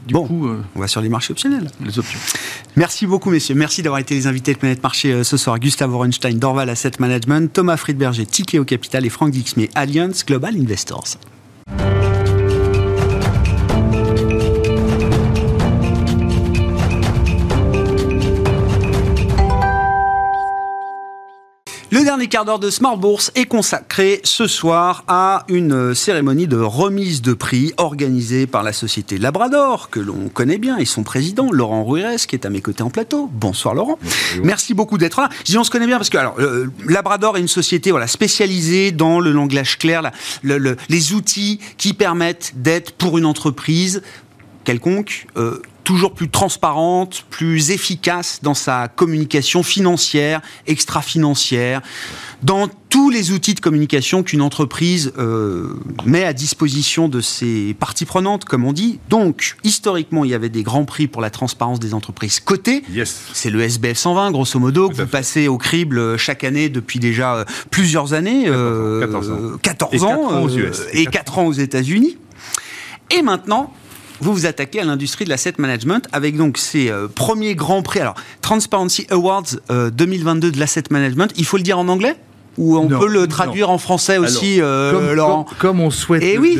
[0.08, 1.70] Du bon, coup, on va sur les marchés optionnels.
[1.86, 2.20] Les options.
[2.76, 3.54] Merci beaucoup messieurs.
[3.54, 5.60] Merci d'avoir été les invités de Planète Marché ce soir.
[5.60, 7.11] Gustave Orenstein, Dorval Asset Management
[7.52, 11.18] Thomas Friedberger, Tikeo Capital et Franck Dixmier, Alliance Global Investors.
[21.94, 26.56] Le dernier quart d'heure de Smart Bourse est consacré ce soir à une cérémonie de
[26.56, 31.52] remise de prix organisée par la société Labrador, que l'on connaît bien, et son président,
[31.52, 33.30] Laurent Ruires, qui est à mes côtés en plateau.
[33.34, 34.00] Bonsoir Laurent.
[34.42, 35.28] Merci beaucoup d'être là.
[35.40, 36.38] Je dis on se connaît bien parce que alors,
[36.88, 40.12] Labrador est une société voilà, spécialisée dans le langage clair,
[40.44, 44.02] les outils qui permettent d'être pour une entreprise
[44.64, 51.82] quelconque, euh, toujours plus transparente, plus efficace dans sa communication financière, extra-financière,
[52.44, 58.06] dans tous les outils de communication qu'une entreprise euh, met à disposition de ses parties
[58.06, 59.00] prenantes, comme on dit.
[59.10, 62.84] Donc, historiquement, il y avait des grands prix pour la transparence des entreprises cotées.
[63.34, 67.00] C'est le SBF 120, grosso modo, que vous passez au crible euh, chaque année depuis
[67.00, 68.46] déjà euh, plusieurs années.
[68.46, 69.38] 14 ans.
[69.62, 70.48] 14 ans,
[70.94, 72.18] et 4 ans aux États-Unis.
[73.12, 73.74] Et maintenant,
[74.22, 78.00] vous vous attaquez à l'industrie de l'asset management avec donc ces euh, premiers grands prix.
[78.00, 82.16] Alors, Transparency Awards 2022 euh, de l'asset management, il faut le dire en anglais?
[82.58, 86.22] Ou on peut le traduire en français aussi, euh, comme, Laurent comme, on souhaite.
[86.22, 86.58] Et eh oui.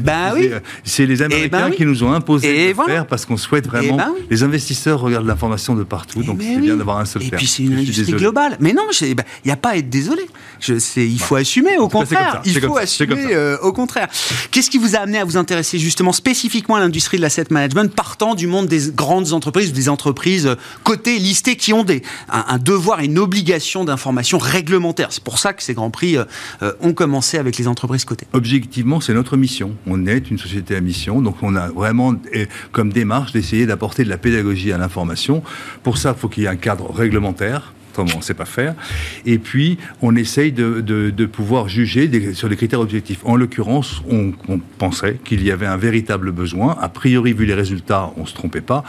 [0.00, 0.50] bah oui.
[0.84, 3.68] C'est les Américains eh ben qui nous ont imposé de faire parce qu'on souhaite eh
[3.68, 3.96] vraiment.
[3.96, 7.46] Ben les investisseurs regardent l'information de partout, donc c'est bien d'avoir un seul Et puis
[7.46, 8.56] c'est une industrie globale.
[8.60, 10.22] Mais non, il n'y bah, a pas à être désolé.
[10.60, 12.42] Je, il faut assumer, au contraire.
[12.44, 14.08] Il faut assumer, euh, au contraire.
[14.50, 17.94] Qu'est-ce qui vous a amené à vous intéresser justement spécifiquement à l'industrie de l'asset management,
[17.94, 22.58] partant du monde des grandes entreprises, des entreprises cotées, listées, qui ont des, un, un
[22.58, 25.12] devoir et une obligation d'information réglementaire?
[25.28, 26.24] Pour ça que ces grands prix euh,
[26.62, 28.26] euh, ont commencé avec les entreprises cotées.
[28.32, 29.76] Objectivement, c'est notre mission.
[29.86, 32.14] On est une société à mission, donc on a vraiment
[32.72, 35.42] comme démarche d'essayer d'apporter de la pédagogie à l'information.
[35.82, 38.74] Pour ça, il faut qu'il y ait un cadre réglementaire on ne sait pas faire.
[39.26, 43.20] Et puis, on essaye de, pouvoir juger sur des critères objectifs.
[43.24, 44.32] En l'occurrence, on,
[44.78, 48.34] pensait qu'il y avait un véritable besoin, a priori, vu les résultats, on ne se
[48.34, 48.84] trompait pas,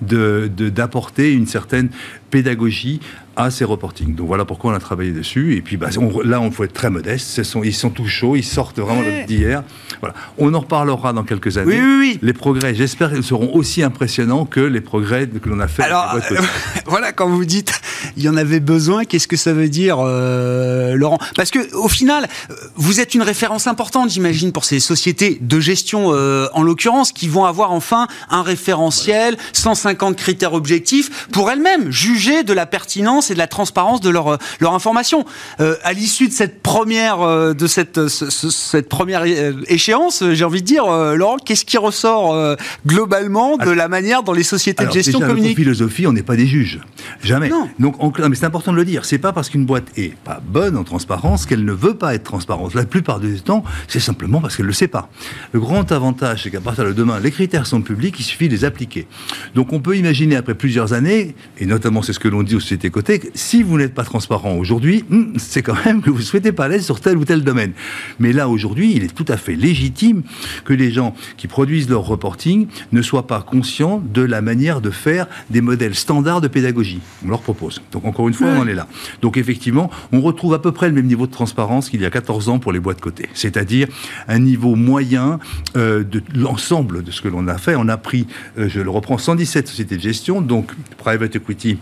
[0.00, 1.90] d'apporter une certaine
[2.32, 2.98] pédagogie
[3.36, 4.14] à ces reportings.
[4.14, 5.56] Donc voilà pourquoi on a travaillé dessus.
[5.56, 5.88] Et puis bah,
[6.24, 7.42] là, on faut être très modeste.
[7.44, 9.62] Sont, ils sont tout chauds, ils sortent vraiment d'hier.
[10.00, 10.14] Voilà.
[10.38, 11.78] On en reparlera dans quelques années.
[11.78, 12.18] Oui, oui, oui.
[12.22, 15.82] Les progrès, j'espère qu'ils seront aussi impressionnants que les progrès que l'on a fait.
[15.82, 16.36] Alors, euh,
[16.86, 17.80] voilà, quand vous dites
[18.16, 21.18] il y en avait besoin, qu'est-ce que ça veut dire, euh, Laurent?
[21.36, 22.28] Parce que au final,
[22.74, 27.28] vous êtes une référence importante, j'imagine, pour ces sociétés de gestion, euh, en l'occurrence, qui
[27.28, 33.34] vont avoir enfin un référentiel, 150 critères objectifs pour elles-mêmes juger de la pertinence et
[33.34, 35.24] de la transparence de leur, leur information.
[35.60, 40.62] Euh, à l'issue de cette première, euh, de cette, cette première euh, échéance, j'ai envie
[40.62, 42.56] de dire, Laurent, qu'est-ce qui ressort
[42.86, 45.56] globalement de la manière dont les sociétés de gestion déjà, communiquent?
[45.56, 46.80] philosophie, on n'est pas des juges.
[47.22, 47.50] Jamais.
[47.78, 49.04] Donc mais c'est important de le dire.
[49.04, 52.24] C'est pas parce qu'une boîte est pas bonne en transparence qu'elle ne veut pas être
[52.24, 52.74] transparente.
[52.74, 55.08] La plupart du temps, c'est simplement parce qu'elle le sait pas.
[55.52, 58.54] Le grand avantage, c'est qu'à partir de demain, les critères sont publics, il suffit de
[58.54, 59.06] les appliquer.
[59.54, 62.60] Donc on peut imaginer après plusieurs années, et notamment c'est ce que l'on dit aux
[62.60, 66.22] sociétés cotées, si vous n'êtes pas transparent aujourd'hui, hmm, c'est quand même que vous ne
[66.22, 67.72] souhaitez pas l'être sur tel ou tel domaine.
[68.18, 70.22] Mais là aujourd'hui, il est tout à fait légitime
[70.66, 74.90] que les gens qui produisent leur reporting ne soient pas conscients de la manière de
[74.90, 77.00] faire des modèles standards de pédagogie.
[77.24, 77.80] On leur propose.
[77.92, 78.86] Donc encore une fois, on en est là.
[79.22, 82.10] Donc effectivement, on retrouve à peu près le même niveau de transparence qu'il y a
[82.10, 83.30] 14 ans pour les boîtes cotées.
[83.32, 83.88] C'est-à-dire
[84.28, 85.38] un niveau moyen
[85.78, 87.74] euh, de l'ensemble de ce que l'on a fait.
[87.74, 88.26] On a pris,
[88.58, 91.78] euh, je le reprends, 117 sociétés de gestion, donc private equity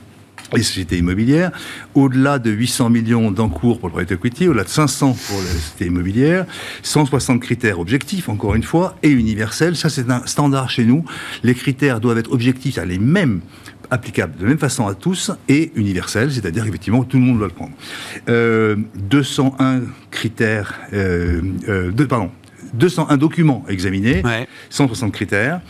[0.56, 1.50] les sociétés immobilières,
[1.94, 5.86] au-delà de 800 millions d'encours pour le private equity, au-delà de 500 pour les sociétés
[5.86, 6.46] immobilières,
[6.82, 9.76] 160 critères objectifs, encore une fois, et universels.
[9.76, 11.04] Ça, c'est un standard chez nous.
[11.42, 13.40] Les critères doivent être objectifs, à les mêmes
[13.90, 17.48] applicables de la même façon à tous et universels, c'est-à-dire effectivement tout le monde doit
[17.48, 17.72] le prendre.
[18.28, 22.30] Euh, 201 critères, euh, euh, de, pardon,
[22.74, 24.22] 201 documents examinés,
[24.70, 25.60] 160 critères,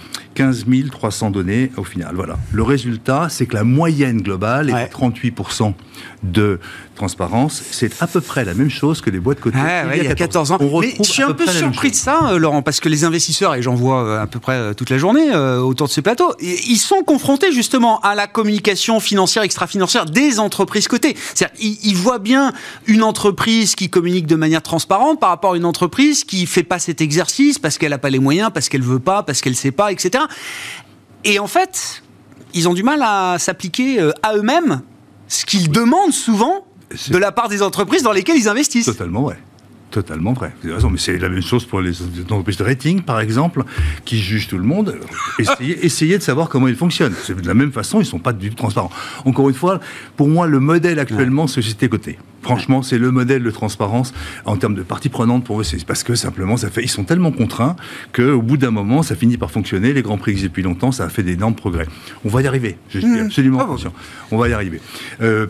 [0.41, 2.15] 15 300 données au final.
[2.15, 2.39] Voilà.
[2.53, 5.75] Le résultat, c'est que la moyenne globale est 38%
[6.23, 6.59] de
[6.95, 7.63] transparence.
[7.71, 9.59] C'est à peu près la même chose que les boîtes cotées
[9.95, 10.59] il, y a 14 ans.
[10.61, 13.63] Mais je suis un peu, surpris de ça, euh, Laurent, parce que les investisseurs, et
[13.63, 16.79] j'en vois euh, à peu près euh, toute la journée autour de ces plateaux, ils
[16.79, 21.17] sont confrontés justement à la communication financière, extra-financière des entreprises cotées.
[21.59, 22.53] Ils, ils voient bien
[22.87, 26.79] une entreprise qui communique de manière transparente par rapport à une entreprise qui fait pas
[26.79, 29.73] cet exercice parce qu'elle n'a pas les moyens, parce qu'elle veut pas, parce qu'elle sait
[29.73, 30.25] pas, etc.
[31.25, 32.03] Et en fait,
[32.55, 34.83] ils ont du mal à s'appliquer à eux-mêmes
[35.29, 36.67] ce qu'ils demandent souvent
[37.09, 38.87] de la part des entreprises dans lesquelles ils investissent.
[38.87, 39.39] Totalement, ouais.
[39.91, 40.53] Totalement vrai.
[40.61, 43.65] Vous avez raison, mais c'est la même chose pour les entreprises de rating, par exemple,
[44.05, 44.97] qui jugent tout le monde.
[45.83, 47.15] Essayez, de savoir comment ils fonctionnent.
[47.29, 48.91] De la même façon, ils ne sont pas du tout transparents.
[49.25, 49.81] Encore une fois,
[50.17, 52.19] pour moi, le modèle actuellement, c'est société cotée.
[52.43, 54.15] Franchement, c'est le modèle de transparence
[54.45, 55.65] en termes de partie prenante pour eux.
[55.65, 57.77] C'est parce que simplement, ça fait, ils sont tellement contraints
[58.15, 59.93] qu'au bout d'un moment, ça finit par fonctionner.
[59.93, 61.87] Les grands prix existent depuis longtemps, ça a fait d'énormes progrès.
[62.25, 62.79] On va y arriver.
[62.91, 63.27] Je suis mmh.
[63.27, 63.93] absolument ah conscient.
[64.31, 64.81] On va y arriver.
[65.21, 65.49] Euh,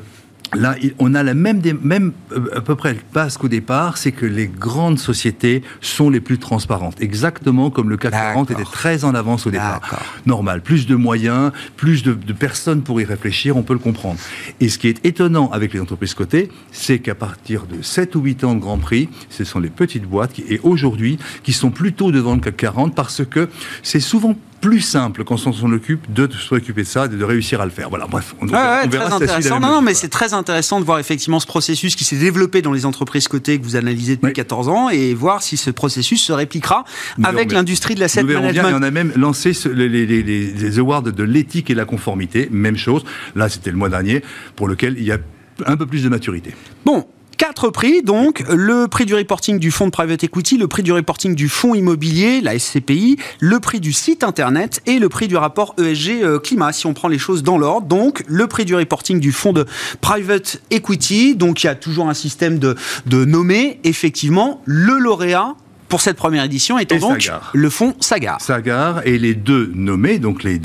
[0.54, 4.26] Là, on a la même, même euh, à peu près base qu'au départ, c'est que
[4.26, 9.14] les grandes sociétés sont les plus transparentes, exactement comme le CAC 40 était très en
[9.14, 9.80] avance au départ.
[10.26, 14.18] Normal, plus de moyens, plus de, personnes pour y réfléchir, on peut le comprendre.
[14.60, 18.20] Et ce qui est étonnant avec les entreprises cotées, c'est qu'à partir de 7 ou
[18.20, 21.70] 8 ans de Grand Prix, ce sont les petites boîtes qui, et aujourd'hui, qui sont
[21.70, 23.48] plutôt devant le CAC 40 parce que
[23.82, 27.60] c'est souvent plus simple quand on s'en occupe de s'occuper de ça, et de réussir
[27.60, 27.88] à le faire.
[27.88, 29.60] Voilà, bref, on, verra très intéressant.
[29.60, 32.72] Non, non, mais c'est très intéressant de voir effectivement ce processus qui s'est développé dans
[32.72, 36.32] les entreprises cotées que vous analysez depuis 14 ans et voir si ce processus se
[36.32, 36.84] répliquera
[37.22, 38.52] avec l'industrie de l'asset management.
[38.52, 42.48] Bien, et on a même lancé les, les, les awards de l'éthique et la conformité,
[42.50, 43.04] même chose.
[43.34, 44.22] Là, c'était le mois dernier,
[44.56, 45.18] pour lequel il y a
[45.66, 46.54] un peu plus de maturité.
[46.84, 47.06] Bon,
[47.40, 50.92] Quatre prix, donc, le prix du reporting du fonds de private equity, le prix du
[50.92, 55.38] reporting du fonds immobilier, la SCPI, le prix du site internet et le prix du
[55.38, 57.86] rapport ESG euh, climat, si on prend les choses dans l'ordre.
[57.86, 59.64] Donc, le prix du reporting du fonds de
[60.02, 62.76] private equity, donc il y a toujours un système de,
[63.06, 65.54] de nommer, effectivement, le lauréat
[65.88, 68.38] pour cette première édition étant donc le fonds Sagar.
[68.42, 70.60] Sagar et les deux nommés, donc les,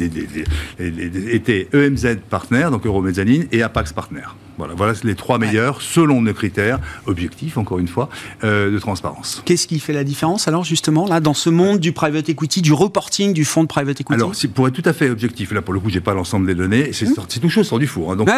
[1.31, 4.25] étaient EMZ Partner, donc Euromezzanine, et Apax Partner.
[4.57, 8.09] Voilà, voilà les trois meilleurs selon nos critères objectifs, encore une fois,
[8.43, 9.41] euh, de transparence.
[9.45, 12.73] Qu'est-ce qui fait la différence alors justement là dans ce monde du private equity, du
[12.73, 14.13] reporting du fonds de private equity?
[14.13, 16.55] Alors, pour être tout à fait objectif, là pour le coup, j'ai pas l'ensemble des
[16.55, 17.39] données, c'est mmh.
[17.41, 18.11] tout chose sort du four.
[18.11, 18.15] Hein.
[18.15, 18.29] donc,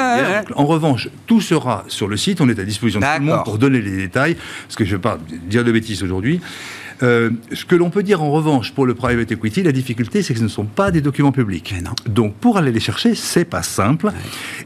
[0.56, 2.42] en revanche, tout sera sur le site.
[2.42, 4.92] On est à disposition de tout le monde pour donner les détails, parce que je
[4.92, 6.40] ne vais pas dire de bêtises aujourd'hui.
[7.04, 10.34] Euh, ce que l'on peut dire en revanche pour le private equity, la difficulté, c'est
[10.34, 11.74] que ce ne sont pas des documents publics.
[12.08, 14.12] Donc pour aller les chercher, c'est pas simple.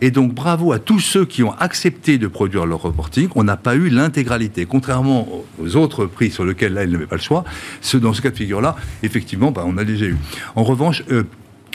[0.02, 3.30] Et donc bravo à tous ceux qui ont accepté de produire leur reporting.
[3.36, 5.28] On n'a pas eu l'intégralité, contrairement
[5.62, 7.44] aux autres prix sur lesquels là, ils n'avaient pas le choix.
[7.96, 10.18] dans ce cas de figure-là, effectivement, bah, on a déjà eu.
[10.56, 11.24] En revanche, euh,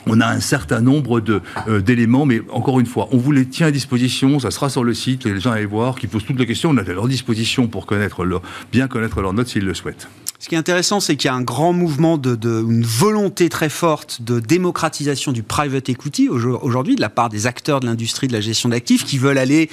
[0.07, 1.23] on a un certain nombre
[1.69, 4.85] euh, d'éléments, mais encore une fois, on vous les tient à disposition, ça sera sur
[4.85, 7.09] le site, les gens allaient voir, qui posent toutes les questions, on est à leur
[7.09, 8.43] disposition pour connaître leur,
[8.73, 10.09] bien connaître leurs notes s'ils le souhaitent.
[10.47, 13.69] Ce qui est intéressant, c'est qu'il y a un grand mouvement, de, une volonté très
[13.69, 18.33] forte de démocratisation du private equity aujourd'hui de la part des acteurs de l'industrie de
[18.33, 19.69] la gestion d'actifs qui veulent aller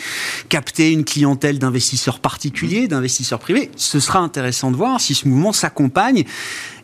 [0.50, 3.70] capter une clientèle d'investisseurs particuliers, d'investisseurs privés.
[3.76, 6.24] Ce sera intéressant de voir si ce mouvement s'accompagne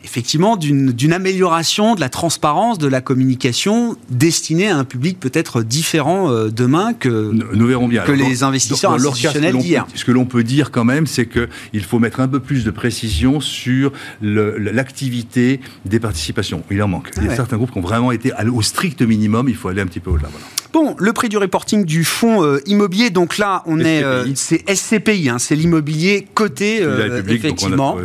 [0.04, 6.30] effectivement d'une amélioration de la transparence de la communication destinée à un public peut-être différent
[6.30, 8.02] euh, demain que, nous, verrons bien.
[8.02, 9.86] que les investisseurs institutionnels d'hier.
[9.94, 12.70] Ce que l'on peut dire quand même, c'est qu'il faut mettre un peu plus de
[12.70, 16.62] précision sur sur l'activité des participations.
[16.70, 17.10] Il en manque.
[17.16, 19.48] il y a certains groupes qui ont vraiment été au strict minimum.
[19.48, 20.28] Il faut aller un petit peu au-delà.
[20.72, 24.62] Bon, le prix du reporting du fonds euh, immobilier, donc là, on est, euh, c'est
[24.72, 27.96] SCPI, hein, c'est l'immobilier coté, euh, effectivement.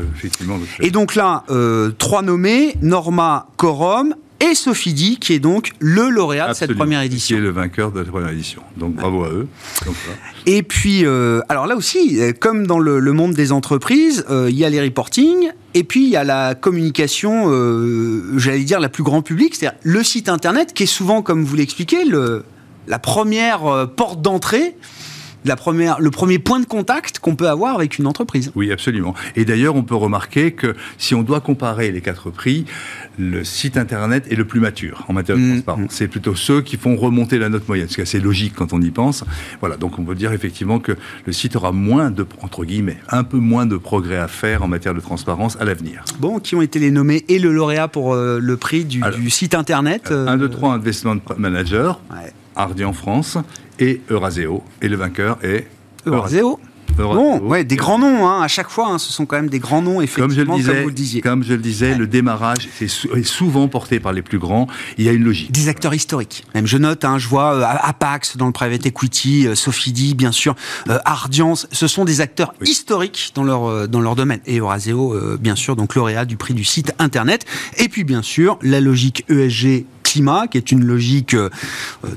[0.79, 1.43] Et donc là,
[1.97, 7.37] trois nommés, Norma, Corum, et Sophie qui est donc le lauréat de cette première édition.
[7.37, 8.61] Qui est le vainqueur de la première édition.
[8.75, 9.47] Donc bravo à eux.
[10.45, 11.05] et puis,
[11.47, 15.83] alors là aussi, comme dans le, monde des entreprises, il y a les reporting, et
[15.83, 17.49] puis il y a la communication,
[18.37, 21.55] j'allais dire, la plus grand public, c'est-à-dire le site internet, qui est souvent, comme vous
[21.55, 22.43] l'expliquez, le,
[22.87, 24.75] la première euh, porte d'entrée
[25.45, 28.51] la première, le premier point de contact qu'on peut avoir avec une entreprise.
[28.55, 29.13] Oui, absolument.
[29.35, 32.65] Et d'ailleurs, on peut remarquer que si on doit comparer les quatre prix,
[33.17, 35.51] le site internet est le plus mature en matière de mm.
[35.51, 35.91] transparence.
[35.91, 38.73] C'est plutôt ceux qui font remonter la note moyenne, ce qui est assez logique quand
[38.73, 39.23] on y pense.
[39.59, 40.93] Voilà, donc on peut dire effectivement que
[41.25, 44.67] le site aura moins de, entre guillemets, un peu moins de progrès à faire en
[44.67, 46.03] matière de transparence à l'avenir.
[46.19, 49.53] Bon, qui ont été les nommés et le lauréat pour euh, le prix du, site
[49.53, 51.99] internet 1, 2, 3, Investment Manager.
[52.55, 53.37] Hardy en France
[53.79, 54.63] et Euraseo.
[54.81, 55.67] Et le vainqueur est
[56.05, 56.59] Euraseo.
[56.97, 59.59] Bon, ouais, des grands noms, hein, à chaque fois, hein, ce sont quand même des
[59.59, 61.21] grands noms, effectivement, comme, je le disais, vous le disiez.
[61.21, 65.09] Comme je le disais, le démarrage est, souvent porté par les plus grands, il y
[65.09, 65.51] a une logique.
[65.51, 66.45] Des acteurs historiques.
[66.55, 70.31] Même je note, hein, je vois euh, Apax dans le private equity, euh, Sophie bien
[70.31, 70.55] sûr,
[70.89, 74.39] euh, Ardiance, ce sont des acteurs historiques dans leur, euh, dans leur domaine.
[74.45, 77.45] Et Euraseo, bien sûr, donc lauréat du prix du site internet.
[77.77, 79.85] Et puis, bien sûr, la logique ESG
[80.49, 81.49] qui est une logique euh,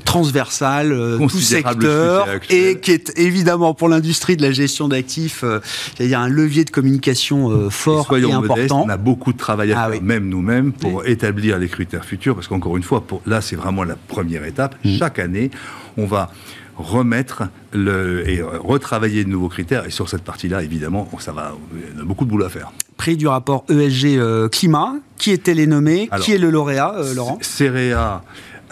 [0.05, 5.59] transversale, euh, tout secteur, et qui est évidemment pour l'industrie de la gestion d'actifs, euh,
[5.99, 8.83] il y a un levier de communication fort et, important.
[8.85, 12.35] on a beaucoup de travail à ah faire, même nous-mêmes, pour établir les critères futurs,
[12.35, 14.75] parce qu'encore une fois, pour, là, c'est vraiment la première étape.
[14.83, 14.97] Mmh.
[14.97, 15.51] Chaque année,
[15.97, 16.31] on va
[16.79, 19.85] remettre le, et retravailler de nouveaux critères.
[19.85, 22.71] Et sur cette partie-là, évidemment, ça va, il y a beaucoup de boulot à faire.
[22.97, 27.37] Prix du rapport ESG Climat, qui étaient les nommés Qui est le lauréat, euh, Laurent?
[27.41, 28.23] CEREA,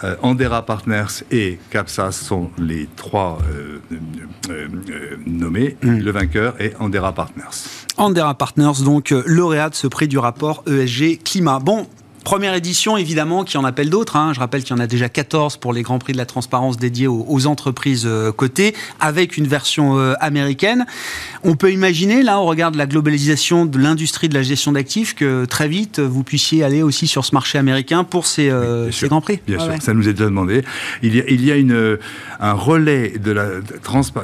[0.04, 3.80] euh, Andera Partners et CAPSA sont les trois euh,
[5.26, 5.76] nommés.
[5.82, 5.98] Hmm.
[5.98, 7.44] Le vainqueur est Andera Partners.
[7.96, 11.58] Andera Partners, donc lauréat de ce prix du rapport ESG Climat.
[11.58, 11.86] Bon,
[12.28, 14.16] Première édition, évidemment, qui en appelle d'autres.
[14.16, 14.34] Hein.
[14.34, 16.76] Je rappelle qu'il y en a déjà 14 pour les Grands Prix de la Transparence
[16.76, 20.84] dédiés aux, entreprises euh, cotées, avec une version euh, américaine.
[21.42, 25.46] On peut imaginer, là, on regarde la globalisation de l'industrie de la gestion d'actifs, que
[25.46, 29.40] très vite, vous puissiez aller aussi sur ce marché américain pour ces, euh, Grands Prix.
[29.46, 30.64] Bien sûr, ça nous est déjà demandé.
[31.02, 31.96] Il y a, il y a une,
[32.40, 33.46] un relais de la,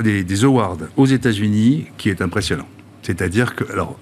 [0.03, 2.69] des, des awards aux États-Unis qui est impressionnant.
[3.01, 3.99] C'est-à-dire que, alors,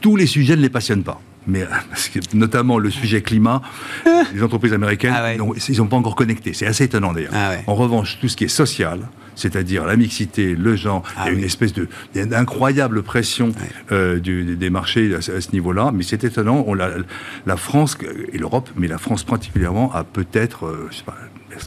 [0.00, 3.62] tous les sujets ne les passionnent pas mais euh, notamment le sujet climat,
[4.34, 6.52] les entreprises américaines, ah ils n'ont pas encore connecté.
[6.52, 7.32] C'est assez étonnant d'ailleurs.
[7.34, 9.00] Ah en revanche, tout ce qui est social,
[9.34, 11.72] c'est-à-dire la mixité, le genre, ah il y a une espèce
[12.14, 13.52] d'incroyable pression
[13.92, 15.90] euh, des marchés à, ce niveau-là.
[15.94, 16.64] Mais c'est étonnant.
[16.66, 17.98] On la France
[18.32, 20.90] et l'Europe, mais la France particulièrement, a peut-être, euh,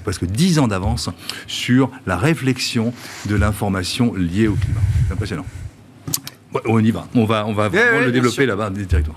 [0.04, 1.10] presque 10 ans d'avance
[1.48, 2.94] sur la réflexion
[3.28, 4.82] de l'information liée au climat.
[5.08, 5.46] C'est impressionnant.
[6.66, 7.08] On y va.
[7.16, 9.16] On va, on va vraiment le développer là-bas directement.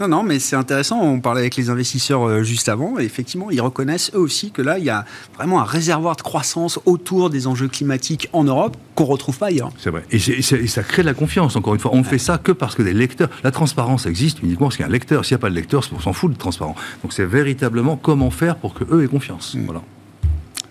[0.00, 1.00] Non, non, mais c'est intéressant.
[1.00, 2.98] On parlait avec les investisseurs euh, juste avant.
[2.98, 5.04] Et effectivement, ils reconnaissent eux aussi que là, il y a
[5.36, 9.72] vraiment un réservoir de croissance autour des enjeux climatiques en Europe qu'on retrouve pas ailleurs.
[9.78, 10.04] C'est vrai.
[10.10, 11.90] Et, ça crée de la confiance, encore une fois.
[11.94, 13.28] On ne fait ça que parce que des lecteurs.
[13.42, 15.24] La transparence existe uniquement parce qu'il y a un lecteur.
[15.24, 16.74] S'il n'y a pas de lecteur, on s'en fout de transparent.
[17.02, 19.54] Donc c'est véritablement comment faire pour que eux aient confiance.
[19.54, 19.64] Mm.
[19.64, 19.82] Voilà.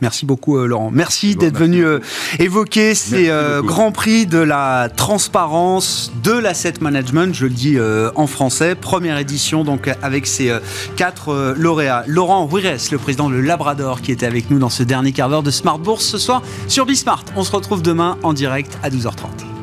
[0.01, 0.91] Merci beaucoup, euh, Laurent.
[0.91, 1.99] Merci d'être venu euh,
[2.39, 7.77] évoquer ces euh, grands prix de la transparence de l'asset management, je le dis
[8.15, 8.75] en français.
[8.75, 10.51] Première édition, donc, avec ces
[10.95, 12.03] quatre lauréats.
[12.07, 15.43] Laurent Ruires, le président de Labrador, qui était avec nous dans ce dernier quart d'heure
[15.43, 17.25] de Smart Bourse ce soir sur Bismart.
[17.35, 19.53] On se retrouve demain en direct à 12h30.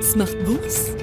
[0.00, 0.91] Smart Bourse